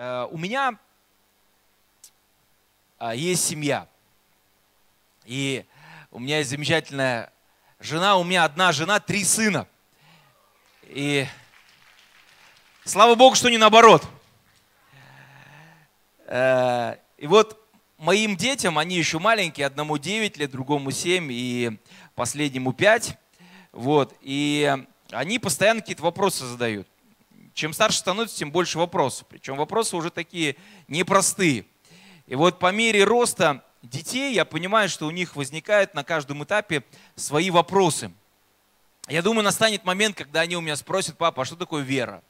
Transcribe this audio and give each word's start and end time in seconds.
э, 0.00 0.28
у 0.30 0.38
меня 0.38 0.78
э, 2.98 3.12
есть 3.14 3.44
семья. 3.44 3.86
И 5.26 5.64
у 6.10 6.18
меня 6.18 6.38
есть 6.38 6.48
замечательная 6.50 7.30
жена, 7.78 8.16
у 8.16 8.24
меня 8.24 8.44
одна 8.44 8.72
жена, 8.72 8.98
три 8.98 9.24
сына. 9.24 9.68
И 10.84 11.26
слава 12.84 13.14
Богу, 13.14 13.34
что 13.34 13.50
не 13.50 13.58
наоборот. 13.58 14.02
Э, 16.24 16.96
и 17.18 17.26
вот 17.26 17.62
моим 17.98 18.36
детям, 18.36 18.78
они 18.78 18.96
еще 18.96 19.18
маленькие, 19.18 19.66
одному 19.66 19.98
9 19.98 20.38
лет, 20.38 20.50
другому 20.50 20.92
7 20.92 21.28
и 21.30 21.78
последнему 22.14 22.72
5. 22.72 23.18
Вот, 23.72 24.16
и 24.22 24.74
они 25.10 25.38
постоянно 25.38 25.80
какие-то 25.80 26.02
вопросы 26.02 26.46
задают. 26.46 26.88
Чем 27.54 27.72
старше 27.72 27.98
становится, 27.98 28.36
тем 28.36 28.52
больше 28.52 28.78
вопросов. 28.78 29.26
Причем 29.28 29.56
вопросы 29.56 29.96
уже 29.96 30.10
такие 30.10 30.56
непростые. 30.88 31.66
И 32.26 32.34
вот 32.34 32.58
по 32.58 32.70
мере 32.72 33.04
роста 33.04 33.64
детей 33.82 34.34
я 34.34 34.44
понимаю, 34.44 34.88
что 34.88 35.06
у 35.06 35.10
них 35.10 35.36
возникают 35.36 35.94
на 35.94 36.04
каждом 36.04 36.44
этапе 36.44 36.84
свои 37.16 37.50
вопросы. 37.50 38.12
Я 39.08 39.22
думаю, 39.22 39.44
настанет 39.44 39.84
момент, 39.84 40.16
когда 40.16 40.40
они 40.40 40.56
у 40.56 40.60
меня 40.60 40.76
спросят, 40.76 41.18
папа, 41.18 41.42
а 41.42 41.44
что 41.44 41.56
такое 41.56 41.82
вера? 41.82 42.22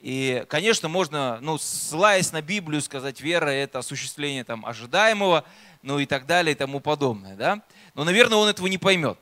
И, 0.00 0.44
конечно, 0.48 0.88
можно, 0.88 1.38
ну, 1.40 1.58
ссылаясь 1.58 2.32
на 2.32 2.40
Библию, 2.40 2.80
сказать, 2.80 3.20
вера– 3.20 3.46
это 3.50 3.80
осуществление 3.80 4.44
там, 4.44 4.64
ожидаемого, 4.64 5.44
ну 5.82 5.98
и 5.98 6.06
так 6.06 6.24
далее 6.24 6.52
и 6.52 6.56
тому 6.56 6.80
подобное. 6.80 7.34
Да? 7.34 7.62
Но, 7.94 8.04
наверное, 8.04 8.38
он 8.38 8.48
этого 8.48 8.68
не 8.68 8.78
поймет. 8.78 9.18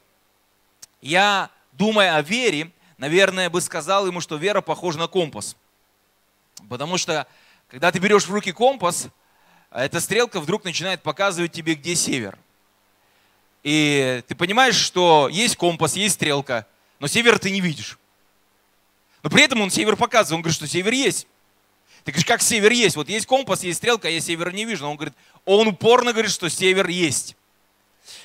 Я, 1.01 1.51
думая 1.73 2.17
о 2.17 2.23
вере, 2.23 2.71
наверное, 2.99 3.51
бы 3.51 3.61
сказал 3.61 4.07
ему, 4.07 4.21
что 4.21 4.37
вера 4.37 4.61
похожа 4.61 4.99
на 4.99 5.09
компас. 5.09 5.57
Потому 6.69 6.99
что, 6.99 7.27
когда 7.69 7.93
ты 7.93 7.99
берешь 7.99 8.27
в 8.27 8.33
руки 8.33 8.53
компас, 8.53 9.09
эта 9.71 10.01
стрелка 10.01 10.41
вдруг 10.41 10.65
начинает 10.65 11.03
показывать 11.03 11.53
тебе, 11.53 11.75
где 11.75 11.95
север. 11.95 12.39
И 13.63 14.23
ты 14.27 14.35
понимаешь, 14.35 14.77
что 14.77 15.29
есть 15.31 15.57
компас, 15.57 15.97
есть 15.97 16.15
стрелка, 16.15 16.67
но 16.99 17.09
север 17.09 17.39
ты 17.39 17.51
не 17.51 17.61
видишь. 17.61 17.99
Но 19.23 19.31
при 19.31 19.43
этом 19.43 19.61
он 19.61 19.71
север 19.71 19.97
показывает. 19.97 20.37
Он 20.37 20.43
говорит, 20.43 20.57
что 20.57 20.69
север 20.69 20.93
есть. 20.93 21.27
Ты 22.05 22.13
говоришь, 22.13 22.27
как 22.27 22.41
север 22.41 22.71
есть? 22.71 22.95
Вот 22.95 23.09
есть 23.09 23.27
компас, 23.27 23.65
есть 23.65 23.79
стрелка, 23.79 24.07
а 24.07 24.11
я 24.11 24.21
север 24.21 24.55
не 24.55 24.65
вижу. 24.65 24.85
Но 24.85 24.93
он 24.93 24.97
говорит, 24.97 25.15
он 25.45 25.67
упорно 25.67 26.13
говорит, 26.13 26.31
что 26.31 26.49
север 26.49 26.87
есть. 26.87 27.37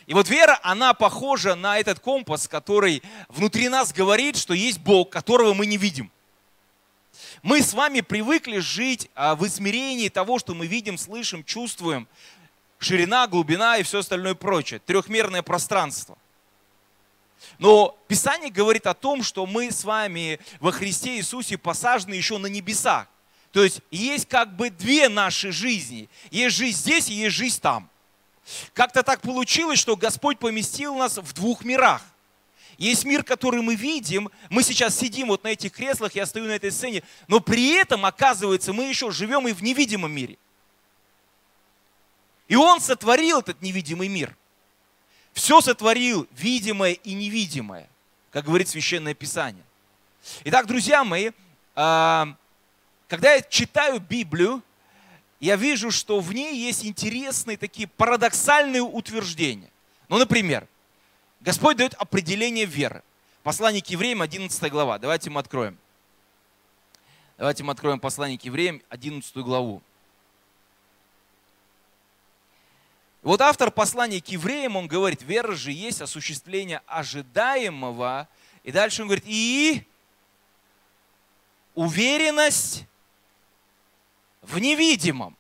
И 0.06 0.14
вот 0.14 0.30
вера, 0.30 0.60
она 0.64 0.94
похожа 0.94 1.56
на 1.56 1.80
этот 1.80 2.00
компас, 2.00 2.48
который 2.48 3.02
внутри 3.30 3.70
нас 3.70 3.94
говорит, 3.94 4.38
что 4.38 4.54
есть 4.54 4.80
Бог, 4.80 5.10
которого 5.10 5.54
мы 5.54 5.66
не 5.66 5.78
видим. 5.78 6.12
Мы 7.44 7.62
с 7.62 7.74
вами 7.74 8.02
привыкли 8.02 8.60
жить 8.60 9.10
а, 9.16 9.36
в 9.36 9.46
измерении 9.48 10.10
того, 10.10 10.40
что 10.40 10.54
мы 10.54 10.68
видим, 10.68 10.98
слышим, 10.98 11.44
чувствуем. 11.44 12.08
Ширина, 12.80 13.28
глубина 13.28 13.78
и 13.78 13.84
все 13.84 14.00
остальное 14.00 14.36
прочее. 14.36 14.80
Трехмерное 14.80 15.42
пространство. 15.42 16.18
Но 17.58 17.98
Писание 18.08 18.52
говорит 18.52 18.88
о 18.88 18.94
том, 18.94 19.24
что 19.24 19.46
мы 19.46 19.72
с 19.72 19.84
вами 19.84 20.40
во 20.60 20.72
Христе 20.72 21.18
Иисусе 21.18 21.58
посажены 21.58 22.14
еще 22.14 22.38
на 22.38 22.48
небесах. 22.48 23.08
То 23.52 23.64
есть 23.64 23.82
есть 23.92 24.28
как 24.28 24.56
бы 24.56 24.70
две 24.70 25.10
наши 25.10 25.52
жизни. 25.52 26.10
Есть 26.32 26.56
жизнь 26.56 26.78
здесь 26.78 27.10
и 27.10 27.14
есть 27.14 27.36
жизнь 27.36 27.60
там. 27.62 27.91
Как-то 28.74 29.04
так 29.04 29.22
получилось, 29.22 29.80
что 29.80 29.96
Господь 29.96 30.40
поместил 30.40 30.96
нас 30.96 31.18
в 31.18 31.34
двух 31.34 31.64
мирах. 31.64 32.02
Есть 32.78 33.06
мир, 33.06 33.24
который 33.24 33.62
мы 33.62 33.76
видим, 33.76 34.32
мы 34.50 34.64
сейчас 34.64 34.98
сидим 34.98 35.28
вот 35.28 35.44
на 35.44 35.50
этих 35.50 35.72
креслах, 35.72 36.16
я 36.16 36.26
стою 36.26 36.48
на 36.48 36.54
этой 36.54 36.72
сцене, 36.72 37.04
но 37.28 37.40
при 37.40 37.76
этом, 37.76 38.06
оказывается, 38.06 38.74
мы 38.74 38.86
еще 38.86 39.12
живем 39.12 39.48
и 39.48 39.54
в 39.54 39.62
невидимом 39.62 40.12
мире. 40.12 40.38
И 42.48 42.56
Он 42.56 42.82
сотворил 42.82 43.40
этот 43.40 43.62
невидимый 43.62 44.08
мир. 44.08 44.36
Все 45.34 45.62
сотворил 45.62 46.28
видимое 46.32 46.94
и 46.94 47.14
невидимое, 47.14 47.88
как 48.32 48.46
говорит 48.46 48.68
Священное 48.68 49.14
Писание. 49.14 49.64
Итак, 50.44 50.68
друзья 50.68 51.04
мои, 51.04 51.32
а, 51.76 52.36
когда 53.08 53.34
я 53.34 53.42
читаю 53.42 54.00
Библию, 54.00 54.62
я 55.42 55.56
вижу, 55.56 55.90
что 55.90 56.20
в 56.20 56.32
ней 56.34 56.56
есть 56.56 56.86
интересные 56.86 57.58
такие 57.58 57.88
парадоксальные 57.88 58.84
утверждения. 58.84 59.72
Ну, 60.08 60.20
например, 60.20 60.68
Господь 61.40 61.78
дает 61.78 61.96
определение 61.96 62.66
веры. 62.66 63.04
Послание 63.42 63.82
к 63.82 63.88
евреям, 63.88 64.22
11 64.22 64.72
глава. 64.72 65.00
Давайте 65.00 65.32
мы 65.32 65.40
откроем. 65.40 65.80
Давайте 67.40 67.64
мы 67.64 67.72
откроем 67.72 68.00
послание 68.00 68.38
к 68.38 68.44
евреям, 68.44 68.84
11 68.90 69.36
главу. 69.38 69.82
Вот 73.24 73.42
автор 73.42 73.72
послания 73.72 74.22
к 74.22 74.28
евреям, 74.28 74.76
он 74.76 74.88
говорит, 74.88 75.24
вера 75.24 75.56
же 75.56 75.72
есть 75.72 76.02
осуществление 76.02 76.82
ожидаемого. 76.86 78.28
И 78.64 78.72
дальше 78.72 79.02
он 79.02 79.08
говорит, 79.08 79.26
и 79.26 79.88
уверенность 81.74 82.86
в 84.42 84.60
невидимом. 84.60 85.38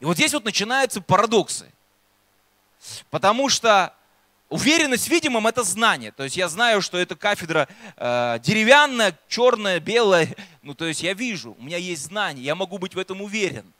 И 0.00 0.04
вот 0.04 0.16
здесь 0.16 0.32
вот 0.32 0.44
начинаются 0.44 1.00
парадоксы. 1.00 1.70
Потому 3.10 3.48
что 3.48 3.94
уверенность 4.48 5.06
в 5.06 5.10
видимом– 5.10 5.46
это 5.48 5.62
знание. 5.62 6.12
То 6.12 6.24
есть 6.24 6.36
я 6.36 6.48
знаю, 6.48 6.82
что 6.82 6.98
эта 6.98 7.16
кафедра 7.16 7.68
э, 7.96 8.38
деревянная, 8.42 9.18
черная, 9.28 9.80
белая. 9.80 10.28
Ну, 10.62 10.74
то 10.74 10.84
есть 10.84 11.02
я 11.02 11.12
вижу, 11.12 11.56
у 11.58 11.62
меня 11.62 11.76
есть 11.76 12.04
знание, 12.04 12.44
я 12.44 12.54
могу 12.54 12.78
быть 12.78 12.94
в 12.94 12.98
этом 12.98 13.20
уверен. 13.20 13.72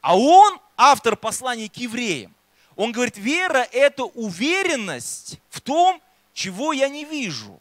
А 0.00 0.16
он, 0.16 0.58
автор 0.74 1.16
послания 1.16 1.68
к 1.68 1.76
евреям, 1.76 2.34
он 2.76 2.92
говорит, 2.92 3.18
вера– 3.18 3.66
это 3.72 4.04
уверенность 4.04 5.38
в 5.50 5.60
том, 5.60 6.00
чего 6.32 6.72
я 6.72 6.88
не 6.88 7.04
вижу. 7.04 7.60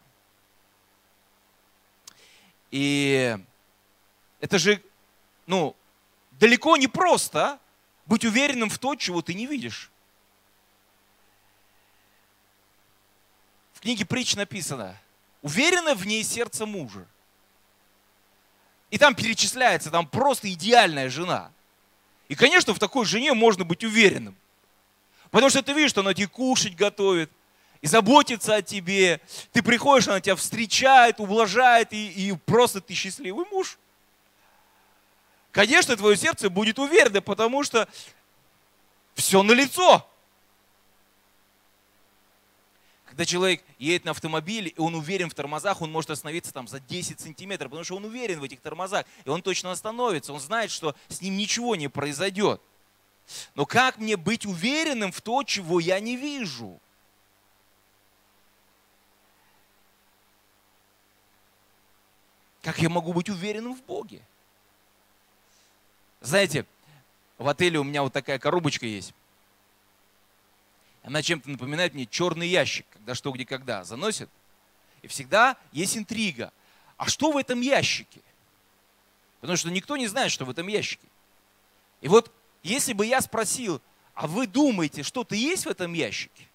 И 2.71 3.37
это 4.45 4.59
же, 4.59 4.79
ну, 5.47 5.75
далеко 6.33 6.77
не 6.77 6.87
просто 6.87 7.59
быть 8.05 8.23
уверенным 8.23 8.69
в 8.69 8.77
том, 8.77 8.95
чего 8.95 9.23
ты 9.23 9.33
не 9.33 9.47
видишь. 9.47 9.89
В 13.73 13.79
книге 13.79 14.05
притч 14.05 14.35
написано, 14.35 15.01
уверено 15.41 15.95
в 15.95 16.05
ней 16.05 16.23
сердце 16.23 16.67
мужа. 16.67 17.07
И 18.91 18.99
там 18.99 19.15
перечисляется, 19.15 19.89
там 19.89 20.07
просто 20.07 20.53
идеальная 20.53 21.09
жена. 21.09 21.51
И, 22.29 22.35
конечно, 22.35 22.75
в 22.75 22.79
такой 22.79 23.05
жене 23.05 23.33
можно 23.33 23.65
быть 23.65 23.83
уверенным. 23.83 24.35
Потому 25.31 25.49
что 25.49 25.63
ты 25.63 25.73
видишь, 25.73 25.89
что 25.89 26.01
она 26.01 26.13
тебе 26.13 26.27
кушать 26.27 26.75
готовит, 26.75 27.31
и 27.81 27.87
заботится 27.87 28.57
о 28.57 28.61
тебе. 28.61 29.21
Ты 29.53 29.63
приходишь, 29.63 30.07
она 30.07 30.21
тебя 30.21 30.35
встречает, 30.35 31.19
ублажает, 31.19 31.93
и, 31.93 32.09
и 32.09 32.31
просто 32.33 32.79
ты 32.79 32.93
счастливый 32.93 33.47
муж. 33.51 33.79
Конечно, 35.55 35.95
твое 35.95 36.17
сердце 36.17 36.49
будет 36.49 36.79
уверено, 36.79 37.21
потому 37.21 37.63
что 37.63 37.87
все 39.13 39.41
на 39.41 39.53
лицо. 39.53 40.05
Когда 43.05 43.23
человек 43.23 43.63
едет 43.79 44.03
на 44.03 44.11
автомобиле, 44.11 44.71
и 44.71 44.79
он 44.81 44.95
уверен 44.95 45.29
в 45.29 45.33
тормозах, 45.33 45.81
он 45.81 45.93
может 45.93 46.11
остановиться 46.11 46.51
там 46.51 46.67
за 46.67 46.81
10 46.81 47.21
сантиметров, 47.21 47.69
потому 47.69 47.85
что 47.85 47.95
он 47.95 48.03
уверен 48.03 48.41
в 48.41 48.43
этих 48.43 48.59
тормозах, 48.59 49.05
и 49.23 49.29
он 49.29 49.41
точно 49.41 49.71
остановится, 49.71 50.33
он 50.33 50.41
знает, 50.41 50.71
что 50.71 50.93
с 51.07 51.21
ним 51.21 51.37
ничего 51.37 51.77
не 51.77 51.87
произойдет. 51.87 52.61
Но 53.53 53.65
как 53.65 53.97
мне 53.97 54.17
быть 54.17 54.45
уверенным 54.45 55.13
в 55.13 55.21
то, 55.21 55.41
чего 55.43 55.79
я 55.79 56.01
не 56.01 56.17
вижу? 56.17 56.81
Как 62.61 62.79
я 62.79 62.89
могу 62.89 63.13
быть 63.13 63.29
уверенным 63.29 63.73
в 63.73 63.81
Боге? 63.83 64.21
Знаете, 66.25 66.65
в 67.37 67.47
отеле 67.47 67.77
у 67.77 67.83
меня 67.83 68.01
вот 68.01 68.11
такая 68.11 68.39
коробочка 68.39 68.87
есть. 68.87 69.13
Она 71.03 71.21
чем-то 71.21 71.47
напоминает 71.47 71.93
мне 71.93 72.07
черный 72.07 72.47
ящик, 72.47 72.87
когда 72.91 73.13
что, 73.13 73.31
где, 73.31 73.45
когда 73.45 73.83
заносит. 73.83 74.27
И 75.03 75.07
всегда 75.07 75.55
есть 75.71 75.95
интрига. 75.95 76.51
А 76.97 77.07
что 77.07 77.31
в 77.31 77.37
этом 77.37 77.61
ящике? 77.61 78.21
Потому 79.39 79.55
что 79.55 79.69
никто 79.69 79.97
не 79.97 80.07
знает, 80.07 80.31
что 80.31 80.45
в 80.45 80.49
этом 80.49 80.67
ящике. 80.67 81.07
И 82.01 82.07
вот 82.07 82.33
если 82.63 82.93
бы 82.93 83.05
я 83.05 83.21
спросил, 83.21 83.79
а 84.15 84.25
вы 84.25 84.47
думаете, 84.47 85.03
что-то 85.03 85.35
есть 85.35 85.67
в 85.67 85.69
этом 85.69 85.93
ящике? 85.93 86.47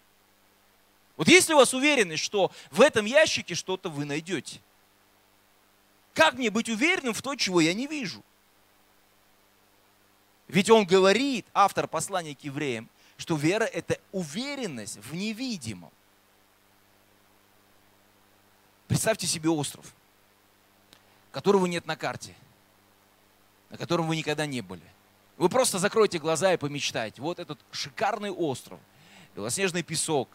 Вот 1.17 1.29
есть 1.29 1.49
ли 1.49 1.55
у 1.55 1.59
вас 1.59 1.75
уверенность, 1.75 2.25
что 2.25 2.51
в 2.73 2.81
этом 2.81 3.05
ящике 3.05 3.55
что-то 3.55 3.89
вы 3.89 4.05
найдете? 4.05 4.61
Как 6.13 6.35
мне 6.35 6.51
быть 6.51 6.69
уверенным 6.69 7.15
в 7.15 7.23
то, 7.23 7.37
чего 7.37 7.61
я 7.61 7.73
не 7.73 7.87
вижу? 7.87 8.25
Ведь 10.51 10.69
он 10.69 10.85
говорит, 10.85 11.47
автор 11.55 11.87
послания 11.87 12.35
к 12.35 12.41
евреям, 12.41 12.89
что 13.17 13.37
вера– 13.37 13.65
это 13.73 14.01
уверенность 14.11 14.97
в 14.97 15.15
невидимом. 15.15 15.91
Представьте 18.89 19.29
себе 19.29 19.49
остров, 19.49 19.95
которого 21.31 21.67
нет 21.67 21.87
на 21.87 21.97
карте. 21.97 22.35
на 23.69 23.79
котором 23.79 24.09
вы 24.09 24.17
никогда 24.17 24.47
не 24.47 24.63
были. 24.63 24.83
Вы 25.37 25.49
просто 25.49 25.79
закройте 25.79 26.19
глаза 26.19 26.53
и 26.53 26.57
помечтайте. 26.57 27.23
Вот 27.23 27.39
этот 27.39 27.61
шикарный 27.71 28.33
остров, 28.33 28.81
белоснежный 29.37 29.85
песок. 29.85 30.29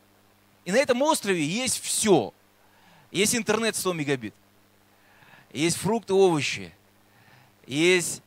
И 0.64 0.72
на 0.72 0.78
этом 0.78 1.02
острове 1.02 1.46
есть 1.46 1.82
все. 1.82 2.34
Есть 3.12 3.36
интернет 3.36 3.76
100 3.76 3.92
мегабит. 3.92 4.34
Есть 5.52 5.76
фрукты, 5.76 6.14
овощи. 6.14 6.74
Есть 7.68 8.22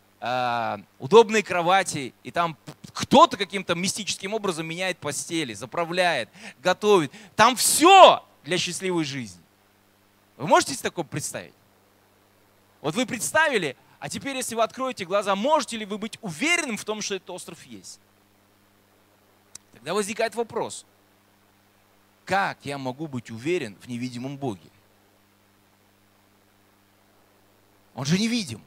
удобные 0.99 1.43
кровати. 1.43 2.13
И 2.23 2.31
там 2.31 2.57
кто-то 2.93 3.37
каким-то 3.37 3.75
мистическим 3.75 4.35
образом 4.35 4.67
меняет 4.67 4.99
постели, 4.99 5.55
заправляет, 5.55 6.29
готовит. 6.61 7.13
Там 7.37 7.57
все 7.57 8.25
для 8.45 8.59
счастливой 8.59 9.05
жизни. 9.05 9.41
Вы 10.37 10.47
можете 10.47 10.73
себе 10.75 10.83
такое 10.91 11.05
представить? 11.05 11.55
Вот 12.81 12.95
вы 12.95 13.07
представили, 13.07 13.77
а 13.99 14.09
теперь, 14.09 14.37
если 14.37 14.55
вы 14.55 14.63
откроете 14.63 15.05
глаза, 15.05 15.35
можете 15.35 15.77
ли 15.77 15.85
вы 15.85 15.99
быть 15.99 16.19
уверенным 16.21 16.77
в 16.77 16.85
том, 16.85 17.03
что 17.03 17.17
этот 17.17 17.31
остров 17.31 17.63
есть? 17.65 18.01
Тогда 19.73 19.95
возникает 19.95 20.35
вопрос, 20.35 20.87
как 22.25 22.59
я 22.65 22.79
могу 22.79 23.07
быть 23.07 23.31
уверен 23.31 23.77
в 23.81 23.89
невидимом 23.89 24.37
Боге? 24.37 24.69
Он 27.95 28.05
же 28.05 28.19
невидим. 28.19 28.63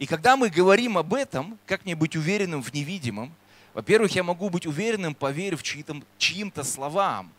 И 0.00 0.06
когда 0.06 0.38
мы 0.38 0.48
говорим 0.48 0.96
об 0.96 1.12
этом, 1.12 1.58
как 1.66 1.84
мне 1.84 1.94
быть 1.94 2.16
уверенным 2.16 2.62
в 2.62 2.72
невидимом, 2.72 3.34
во-первых, 3.74 4.12
я 4.12 4.22
могу 4.22 4.48
быть 4.48 4.66
уверенным, 4.66 5.14
поверив 5.14 5.62
чьим-то, 5.62 6.00
чьим-то 6.16 6.64
словам, 6.64 7.30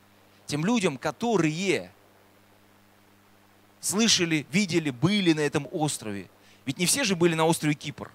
тем 0.46 0.64
людям, 0.64 1.00
которые 1.00 1.92
слышали, 3.80 4.46
видели, 4.52 4.92
были 4.92 5.34
на 5.34 5.40
этом 5.40 5.68
острове. 5.72 6.30
Ведь 6.66 6.78
не 6.78 6.86
все 6.86 7.04
же 7.04 7.16
были 7.16 7.34
на 7.34 7.46
острове 7.46 7.74
Кипр. 7.74 8.12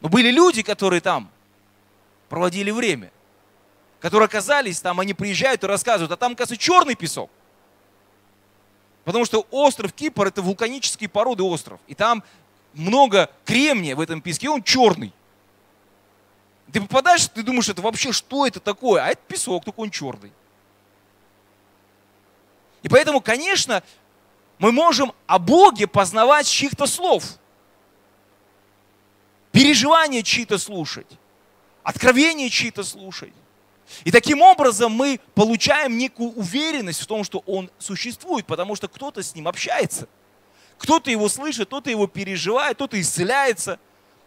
Но 0.00 0.08
были 0.08 0.32
люди, 0.32 0.62
которые 0.62 1.00
там 1.00 1.30
проводили 2.28 2.72
время, 2.72 3.12
которые 4.00 4.26
оказались 4.26 4.80
там, 4.80 4.98
они 4.98 5.14
приезжают 5.14 5.62
и 5.62 5.66
рассказывают, 5.68 6.10
а 6.10 6.16
там, 6.16 6.34
кажется, 6.34 6.56
черный 6.56 6.96
песок. 6.96 7.30
Потому 9.10 9.24
что 9.24 9.44
остров 9.50 9.92
Кипр– 9.92 10.26
это 10.28 10.40
вулканические 10.40 11.08
породы 11.08 11.42
остров. 11.42 11.80
И 11.88 11.96
там 11.96 12.22
много 12.74 13.28
кремния 13.44 13.96
в 13.96 14.00
этом 14.00 14.20
песке, 14.20 14.48
он 14.48 14.62
черный. 14.62 15.12
Ты 16.72 16.80
попадаешь, 16.80 17.26
ты 17.26 17.42
думаешь, 17.42 17.68
это 17.68 17.82
вообще 17.82 18.12
что 18.12 18.46
это 18.46 18.60
такое? 18.60 19.02
А 19.02 19.08
это 19.08 19.20
песок, 19.26 19.64
только 19.64 19.80
он 19.80 19.90
черный. 19.90 20.32
И 22.84 22.88
поэтому, 22.88 23.20
конечно, 23.20 23.82
мы 24.60 24.70
можем 24.70 25.12
о 25.26 25.40
Боге 25.40 25.88
познавать 25.88 26.46
чьих-то 26.46 26.86
слов. 26.86 27.24
Переживания 29.50 30.22
чьи-то 30.22 30.56
слушать. 30.56 31.08
Откровения 31.82 32.48
чьи-то 32.48 32.84
слушать. 32.84 33.32
И 34.04 34.10
таким 34.10 34.40
образом 34.42 34.92
мы 34.92 35.20
получаем 35.34 35.98
некую 35.98 36.30
уверенность 36.30 37.00
в 37.00 37.06
том, 37.06 37.24
что 37.24 37.42
Он 37.46 37.70
существует, 37.78 38.46
потому 38.46 38.76
что 38.76 38.88
кто-то 38.88 39.22
с 39.22 39.34
Ним 39.34 39.48
общается. 39.48 40.08
Кто-то 40.78 41.10
его 41.10 41.28
слышит, 41.28 41.66
кто-то 41.66 41.90
его 41.90 42.06
переживает, 42.06 42.76
кто-то 42.76 42.98
исцеляется, 43.00 43.78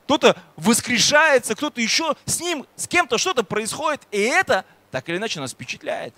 кто-то 0.06 0.39
воскрешается, 0.56 1.56
кто-то 1.56 1.81
еще 1.81 2.15
с 2.25 2.39
ним, 2.39 2.68
с 2.75 2.88
кем-то 2.88 3.18
что-то 3.18 3.44
происходит, 3.44 4.01
и 4.12 4.19
это 4.19 4.65
так 4.92 5.10
или 5.10 5.18
иначе 5.18 5.39
нас 5.39 5.54
впечатляет. 5.54 6.13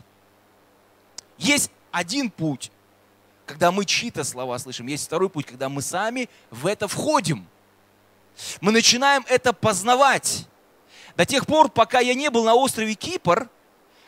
Есть 1.37 1.71
один 1.91 2.29
путь, 2.29 2.71
когда 3.45 3.71
мы 3.71 3.85
чьи-то 3.85 4.23
слова 4.23 4.57
слышим. 4.59 4.87
Есть 4.87 5.05
второй 5.05 5.29
путь, 5.29 5.45
когда 5.45 5.69
мы 5.69 5.81
сами 5.81 6.29
в 6.49 6.67
это 6.67 6.87
входим. 6.87 7.47
Мы 8.59 8.71
начинаем 8.71 9.23
это 9.29 9.53
познавать. 9.53 10.47
До 11.15 11.25
тех 11.25 11.45
пор, 11.45 11.69
пока 11.69 11.99
я 11.99 12.13
не 12.13 12.29
был 12.29 12.43
на 12.43 12.55
острове 12.55 12.93
Кипр, 12.95 13.49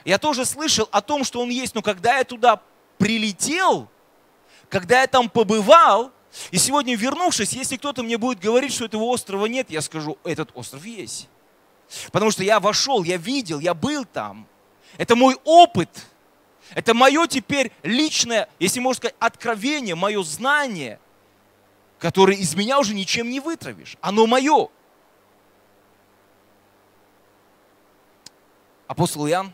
я 0.06 0.18
тоже 0.18 0.46
слышал 0.46 0.88
о 0.92 1.02
том, 1.02 1.24
что 1.24 1.42
он 1.42 1.50
есть. 1.50 1.76
Но 1.76 1.82
когда 1.82 2.18
я 2.18 2.24
туда 2.24 2.62
прилетел, 2.98 3.88
когда 4.70 5.02
я 5.02 5.08
там 5.08 5.30
побывал, 5.30 6.12
и 6.52 6.58
сегодня 6.58 6.96
вернувшись, 6.96 7.54
если 7.54 7.78
кто-то 7.78 8.04
мне 8.04 8.18
будет 8.18 8.40
говорить, 8.40 8.74
что 8.74 8.86
этого 8.86 9.04
острова 9.04 9.46
нет, 9.46 9.70
я 9.70 9.82
скажу, 9.82 10.18
этот 10.24 10.52
остров 10.54 10.86
есть. 10.86 11.28
Потому 12.12 12.32
что 12.32 12.44
я 12.44 12.60
вошел, 12.60 13.04
я 13.04 13.18
видел, 13.18 13.60
я 13.60 13.74
был 13.74 14.06
там. 14.06 14.48
Это 14.98 15.16
мой 15.16 15.38
опыт– 15.44 15.90
это 16.74 16.94
мое 16.94 17.28
теперь 17.28 17.72
личное, 17.84 18.50
если 18.60 18.80
можно 18.80 18.98
сказать, 18.98 19.16
откровение, 19.20 19.96
мое 19.96 20.22
знание, 20.24 21.00
которое 22.00 22.38
из 22.38 22.56
меня 22.56 22.80
уже 22.80 22.94
ничем 22.94 23.30
не 23.30 23.40
вытравишь. 23.40 23.98
Оно 24.02 24.28
мое. 24.28 24.70
Апостол 28.88 29.28
Иоанн 29.28 29.52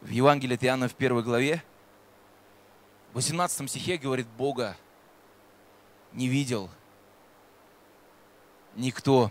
в 0.00 0.08
Евангелии 0.08 0.54
от 0.54 0.64
Иоанна 0.64 0.88
в 0.88 0.94
первой 0.94 1.22
главе, 1.22 1.62
в 3.12 3.16
18 3.16 3.68
стихе 3.68 3.96
говорит, 3.96 4.26
Бога 4.26 4.76
не 6.12 6.28
видел 6.28 6.70
никто 8.76 9.30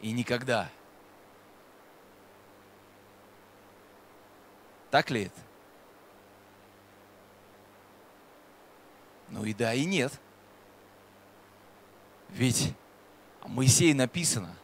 и 0.00 0.12
никогда– 0.12 0.70
Так 4.92 5.10
ли 5.10 5.22
это? 5.22 5.40
Ну 9.30 9.42
и 9.46 9.54
да, 9.54 9.72
и 9.72 9.86
нет. 9.86 10.12
Ведь 12.28 12.74
о 13.40 13.48
Моисее 13.48 13.94
написано, 13.94 14.54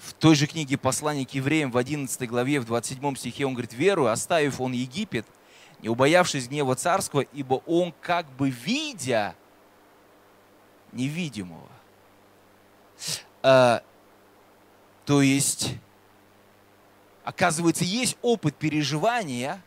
в 0.00 0.14
той 0.14 0.34
же 0.34 0.46
книге 0.46 0.76
послания 0.78 1.26
к 1.26 1.30
евреям 1.30 1.70
в 1.70 1.76
11 1.76 2.28
главе, 2.28 2.60
в 2.60 2.64
27 2.64 3.16
стихе 3.16 3.46
он 3.46 3.52
говорит, 3.52 3.72
верую, 3.72 4.10
оставив 4.10 4.60
он 4.60 4.72
Египет, 4.72 5.26
не 5.80 5.88
убоявшись 5.88 6.48
гнева 6.48 6.74
царского, 6.74 7.20
ибо 7.20 7.62
он 7.66 7.94
как 8.00 8.30
бы 8.32 8.50
видя 8.50 9.34
невидимого. 10.92 11.68
А, 13.42 13.82
то 15.04 15.22
есть 15.22 15.74
Оказывается, 17.30 17.84
есть 17.84 18.16
опыт 18.22 18.56
переживания, 18.56 19.62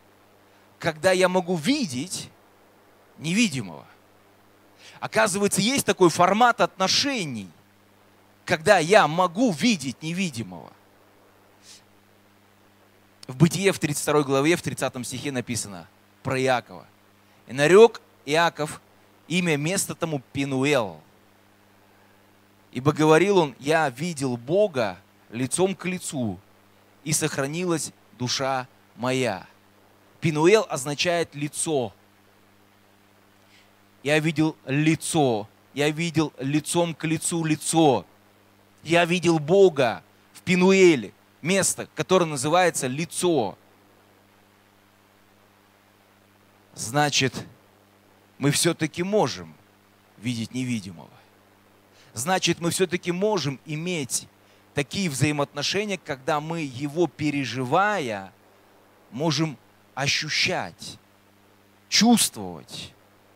когда 0.80 1.12
я 1.12 1.30
могу 1.30 1.56
видеть 1.56 2.30
невидимого. 3.18 3.86
Оказывается, 5.00 5.62
есть 5.62 5.86
такой 5.86 6.10
формат 6.10 6.62
отношений, 6.62 7.50
когда 8.46 8.78
я 8.80 9.08
могу 9.08 9.52
видеть 9.52 10.02
невидимого. 10.02 10.72
В 13.28 13.36
Бытие 13.36 13.72
в 13.72 13.80
32 13.80 14.24
главе, 14.24 14.56
в 14.56 14.62
30 14.62 15.06
стихе 15.06 15.32
написано 15.32 15.88
про 16.24 16.40
Иакова. 16.40 16.86
«И 17.48 17.54
нарек 17.54 18.02
Иаков 18.26 18.82
имя 19.28 19.58
место 19.58 19.96
тому 19.96 20.22
Пинуэл. 20.32 21.00
Ибо 22.72 22.92
говорил 22.92 23.38
он, 23.38 23.56
я 23.60 23.90
видел 23.90 24.38
Бога 24.38 24.98
лицом 25.30 25.76
к 25.76 25.86
лицу, 25.86 26.40
и 27.04 27.14
сохранилась 27.14 27.92
душа 28.18 28.68
моя. 28.96 29.46
Пинуэл 30.22 30.66
означает 30.70 31.36
лицо. 31.36 31.94
Я 34.04 34.20
видел 34.20 34.56
лицо. 34.66 35.48
Я 35.74 35.90
видел 35.90 36.34
лицом 36.40 36.94
к 36.94 37.04
лицу 37.06 37.44
лицо. 37.44 38.06
Я 38.84 39.06
видел 39.06 39.40
Бога 39.40 40.04
в 40.34 40.42
Пинуэле, 40.42 41.14
место, 41.42 41.88
которое 41.96 42.26
называется 42.26 42.88
лицо. 42.88 43.58
Значит, 46.76 47.34
мы 48.38 48.52
все-таки 48.52 49.04
можем 49.04 49.54
видеть 50.18 50.54
невидимого. 50.54 51.10
Значит, 52.14 52.60
мы 52.60 52.72
все-таки 52.72 53.12
можем 53.12 53.60
иметь 53.66 54.28
такие 54.74 55.10
взаимоотношения, 55.10 55.98
когда 55.98 56.40
мы 56.40 56.62
его 56.62 57.08
переживая, 57.08 58.34
можем 59.12 59.58
ощущать, 59.96 60.98
чувствовать, 61.90 62.94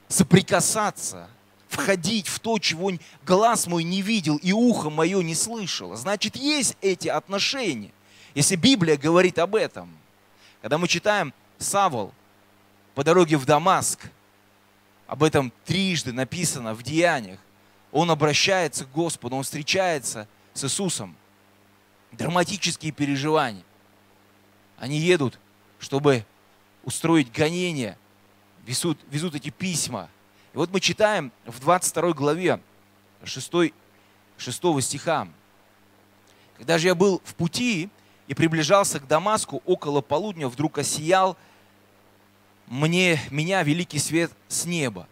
соприкасаться, 0.08 1.30
входить 1.68 2.28
в 2.28 2.40
то, 2.40 2.60
чего 2.60 2.92
глаз 3.26 3.68
мой 3.68 3.84
не 3.84 4.02
видел 4.02 4.38
и 4.38 4.52
ухо 4.52 4.90
мое 4.90 5.22
не 5.22 5.36
слышало. 5.36 5.96
Значит, 5.96 6.36
есть 6.36 6.78
эти 6.82 7.08
отношения. 7.08 7.92
Если 8.36 8.56
Библия 8.56 8.98
говорит 8.98 9.40
об 9.40 9.56
этом, 9.56 9.96
когда 10.62 10.78
мы 10.78 10.88
читаем 10.88 11.34
Савол 11.58 12.14
по 12.96 13.04
дороге 13.04 13.38
в 13.38 13.46
Дамаск, 13.46 14.10
об 15.08 15.24
этом 15.24 15.54
трижды 15.66 16.14
написано 16.14 16.74
в 16.74 16.84
Деяниях, 16.84 17.40
он 17.92 18.12
обращается 18.12 18.86
к 18.86 18.92
Господу, 18.92 19.36
он 19.36 19.44
встречается 19.44 20.28
с 20.54 20.64
Иисусом– 20.64 21.16
драматические 22.12 22.92
переживания. 22.92 23.64
Они 24.78 24.98
едут, 24.98 25.40
чтобы 25.80 26.26
устроить 26.84 27.32
гонение 27.32 27.98
везут, 28.66 29.00
везут 29.10 29.36
эти 29.36 29.50
письма. 29.50 30.10
И 30.58 30.60
вот 30.60 30.72
мы 30.72 30.80
читаем 30.80 31.32
в 31.46 31.60
22 31.60 32.14
главе 32.14 32.60
6, 33.24 33.52
6 34.38 34.82
стиха. 34.82 35.28
Когда 36.58 36.80
же 36.80 36.88
я 36.88 36.96
был 36.96 37.22
в 37.24 37.36
пути 37.36 37.92
и 38.26 38.34
приближался 38.34 39.00
к 39.00 39.06
Дамаску 39.06 39.62
около 39.68 40.02
полудня, 40.02 40.48
вдруг 40.48 40.80
осиял 40.80 41.38
мне, 42.66 43.22
меня 43.30 43.62
великий 43.62 44.00
свет 44.00 44.32
с 44.48 44.66
неба. 44.66 45.08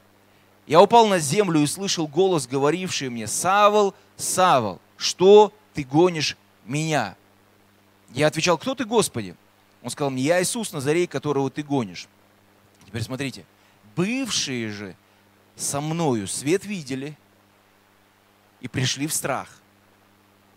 Я 0.66 0.82
упал 0.82 1.06
на 1.06 1.20
землю 1.20 1.62
и 1.62 1.68
слышал 1.68 2.08
голос, 2.08 2.48
говоривший 2.48 3.10
мне, 3.10 3.28
«Савол, 3.28 3.94
Савол, 4.18 4.82
что 4.98 5.54
ты 5.76 5.84
гонишь 5.84 6.38
меня?» 6.66 7.16
Я 8.10 8.26
отвечал, 8.26 8.58
«Кто 8.58 8.74
ты, 8.74 8.84
Господи?» 8.84 9.36
Он 9.84 9.92
сказал 9.92 10.10
мне, 10.10 10.24
«Я 10.24 10.42
Иисус 10.42 10.74
Назарей, 10.74 11.06
которого 11.06 11.52
ты 11.52 11.62
гонишь». 11.62 12.08
Теперь 12.88 13.04
смотрите, 13.04 13.46
бывшие 13.96 14.72
же 14.72 14.96
со 15.56 15.82
мною 15.82 16.28
свет 16.28 16.66
видели 16.66 17.18
и 18.60 18.68
пришли 18.68 19.08
в 19.08 19.14
страх. 19.14 19.62